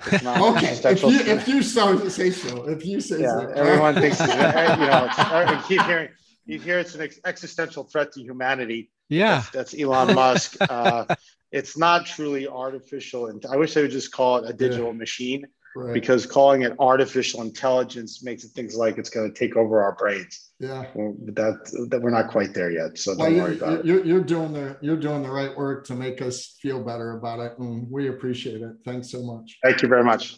okay, 0.07 0.79
if 0.83 1.03
you, 1.03 1.19
if 1.19 1.47
you 1.47 1.61
so 1.61 2.07
say 2.09 2.31
so, 2.31 2.67
if 2.67 2.85
you 2.85 2.99
say 3.01 3.21
yeah, 3.21 3.39
so. 3.39 3.49
everyone 3.55 3.95
thinks 3.95 4.19
you 4.19 4.27
know. 4.27 5.09
It's, 5.09 5.67
keep 5.67 5.81
hearing 5.83 6.09
you 6.45 6.59
hear 6.59 6.79
it's 6.79 6.95
an 6.95 7.09
existential 7.25 7.83
threat 7.83 8.11
to 8.13 8.21
humanity. 8.21 8.89
Yeah, 9.09 9.35
that's, 9.35 9.49
that's 9.49 9.79
Elon 9.79 10.15
Musk. 10.15 10.57
Uh, 10.61 11.05
it's 11.51 11.77
not 11.77 12.05
truly 12.05 12.47
artificial, 12.47 13.27
and 13.27 13.45
I 13.45 13.57
wish 13.57 13.73
they 13.73 13.81
would 13.81 13.91
just 13.91 14.11
call 14.11 14.37
it 14.37 14.49
a 14.49 14.53
digital 14.53 14.87
yeah. 14.87 14.93
machine. 14.93 15.47
Right. 15.75 15.93
Because 15.93 16.25
calling 16.25 16.63
it 16.63 16.73
artificial 16.79 17.41
intelligence 17.41 18.23
makes 18.23 18.43
it 18.43 18.49
things 18.49 18.75
like 18.75 18.97
it's 18.97 19.09
going 19.09 19.33
to 19.33 19.39
take 19.39 19.55
over 19.55 19.81
our 19.81 19.95
brains. 19.95 20.51
Yeah, 20.59 20.85
well, 20.93 21.15
that 21.33 21.87
that 21.89 22.01
we're 22.01 22.09
not 22.09 22.29
quite 22.29 22.53
there 22.53 22.71
yet. 22.71 22.97
So 22.97 23.15
well, 23.15 23.27
don't 23.27 23.35
you, 23.35 23.41
worry 23.41 23.55
about 23.55 23.79
it. 23.79 23.85
You're, 23.85 24.05
you're 24.05 24.23
doing 24.23 24.53
the 24.53 24.77
you're 24.81 24.97
doing 24.97 25.23
the 25.23 25.31
right 25.31 25.55
work 25.55 25.85
to 25.87 25.95
make 25.95 26.21
us 26.21 26.57
feel 26.61 26.83
better 26.83 27.17
about 27.17 27.39
it, 27.39 27.57
and 27.57 27.89
we 27.89 28.09
appreciate 28.09 28.61
it. 28.61 28.73
Thanks 28.83 29.11
so 29.11 29.23
much. 29.23 29.57
Thank 29.63 29.81
you 29.81 29.87
very 29.87 30.03
much. 30.03 30.37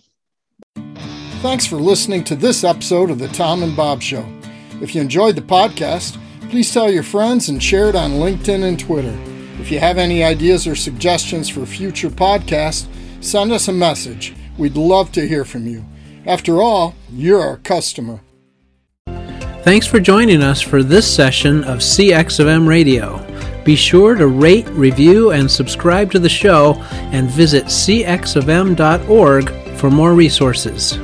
Thanks 1.42 1.66
for 1.66 1.76
listening 1.76 2.24
to 2.26 2.36
this 2.36 2.64
episode 2.64 3.10
of 3.10 3.20
the 3.20 3.28
Tom 3.30 3.64
and 3.64 3.76
Bob 3.76 4.02
Show. 4.02 4.26
If 4.82 4.96
you 4.96 5.02
enjoyed 5.02 5.36
the 5.36 5.42
podcast, 5.42 6.18
please 6.50 6.72
tell 6.72 6.90
your 6.90 7.04
friends 7.04 7.50
and 7.50 7.62
share 7.62 7.90
it 7.90 7.96
on 7.96 8.12
LinkedIn 8.12 8.64
and 8.64 8.80
Twitter. 8.80 9.18
If 9.60 9.72
you 9.72 9.80
have 9.80 9.98
any 9.98 10.24
ideas 10.24 10.68
or 10.68 10.76
suggestions 10.76 11.50
for 11.50 11.66
future 11.66 12.10
podcasts, 12.10 12.88
send 13.22 13.52
us 13.52 13.68
a 13.68 13.74
message. 13.74 14.36
We'd 14.58 14.76
love 14.76 15.12
to 15.14 15.28
hear 15.28 15.46
from 15.46 15.68
you. 15.68 15.86
After 16.26 16.62
all, 16.62 16.96
you're 17.12 17.42
our 17.42 17.58
customer. 17.58 18.22
Thanks 19.64 19.88
for 19.88 20.00
joining 20.00 20.42
us 20.44 20.62
for 20.62 20.84
this 20.84 21.10
session 21.14 21.64
of 21.64 21.80
CX 21.80 22.40
of 22.40 22.48
M 22.48 22.68
Radio. 22.68 23.26
Be 23.64 23.76
sure 23.76 24.16
to 24.16 24.28
rate, 24.28 24.68
review, 24.70 25.32
and 25.32 25.50
subscribe 25.50 26.12
to 26.12 26.20
the 26.20 26.30
show 26.30 26.76
and 26.92 27.30
visit 27.30 27.66
cxofm.org 27.66 29.50
for 29.78 29.90
more 29.90 30.14
resources. 30.14 30.98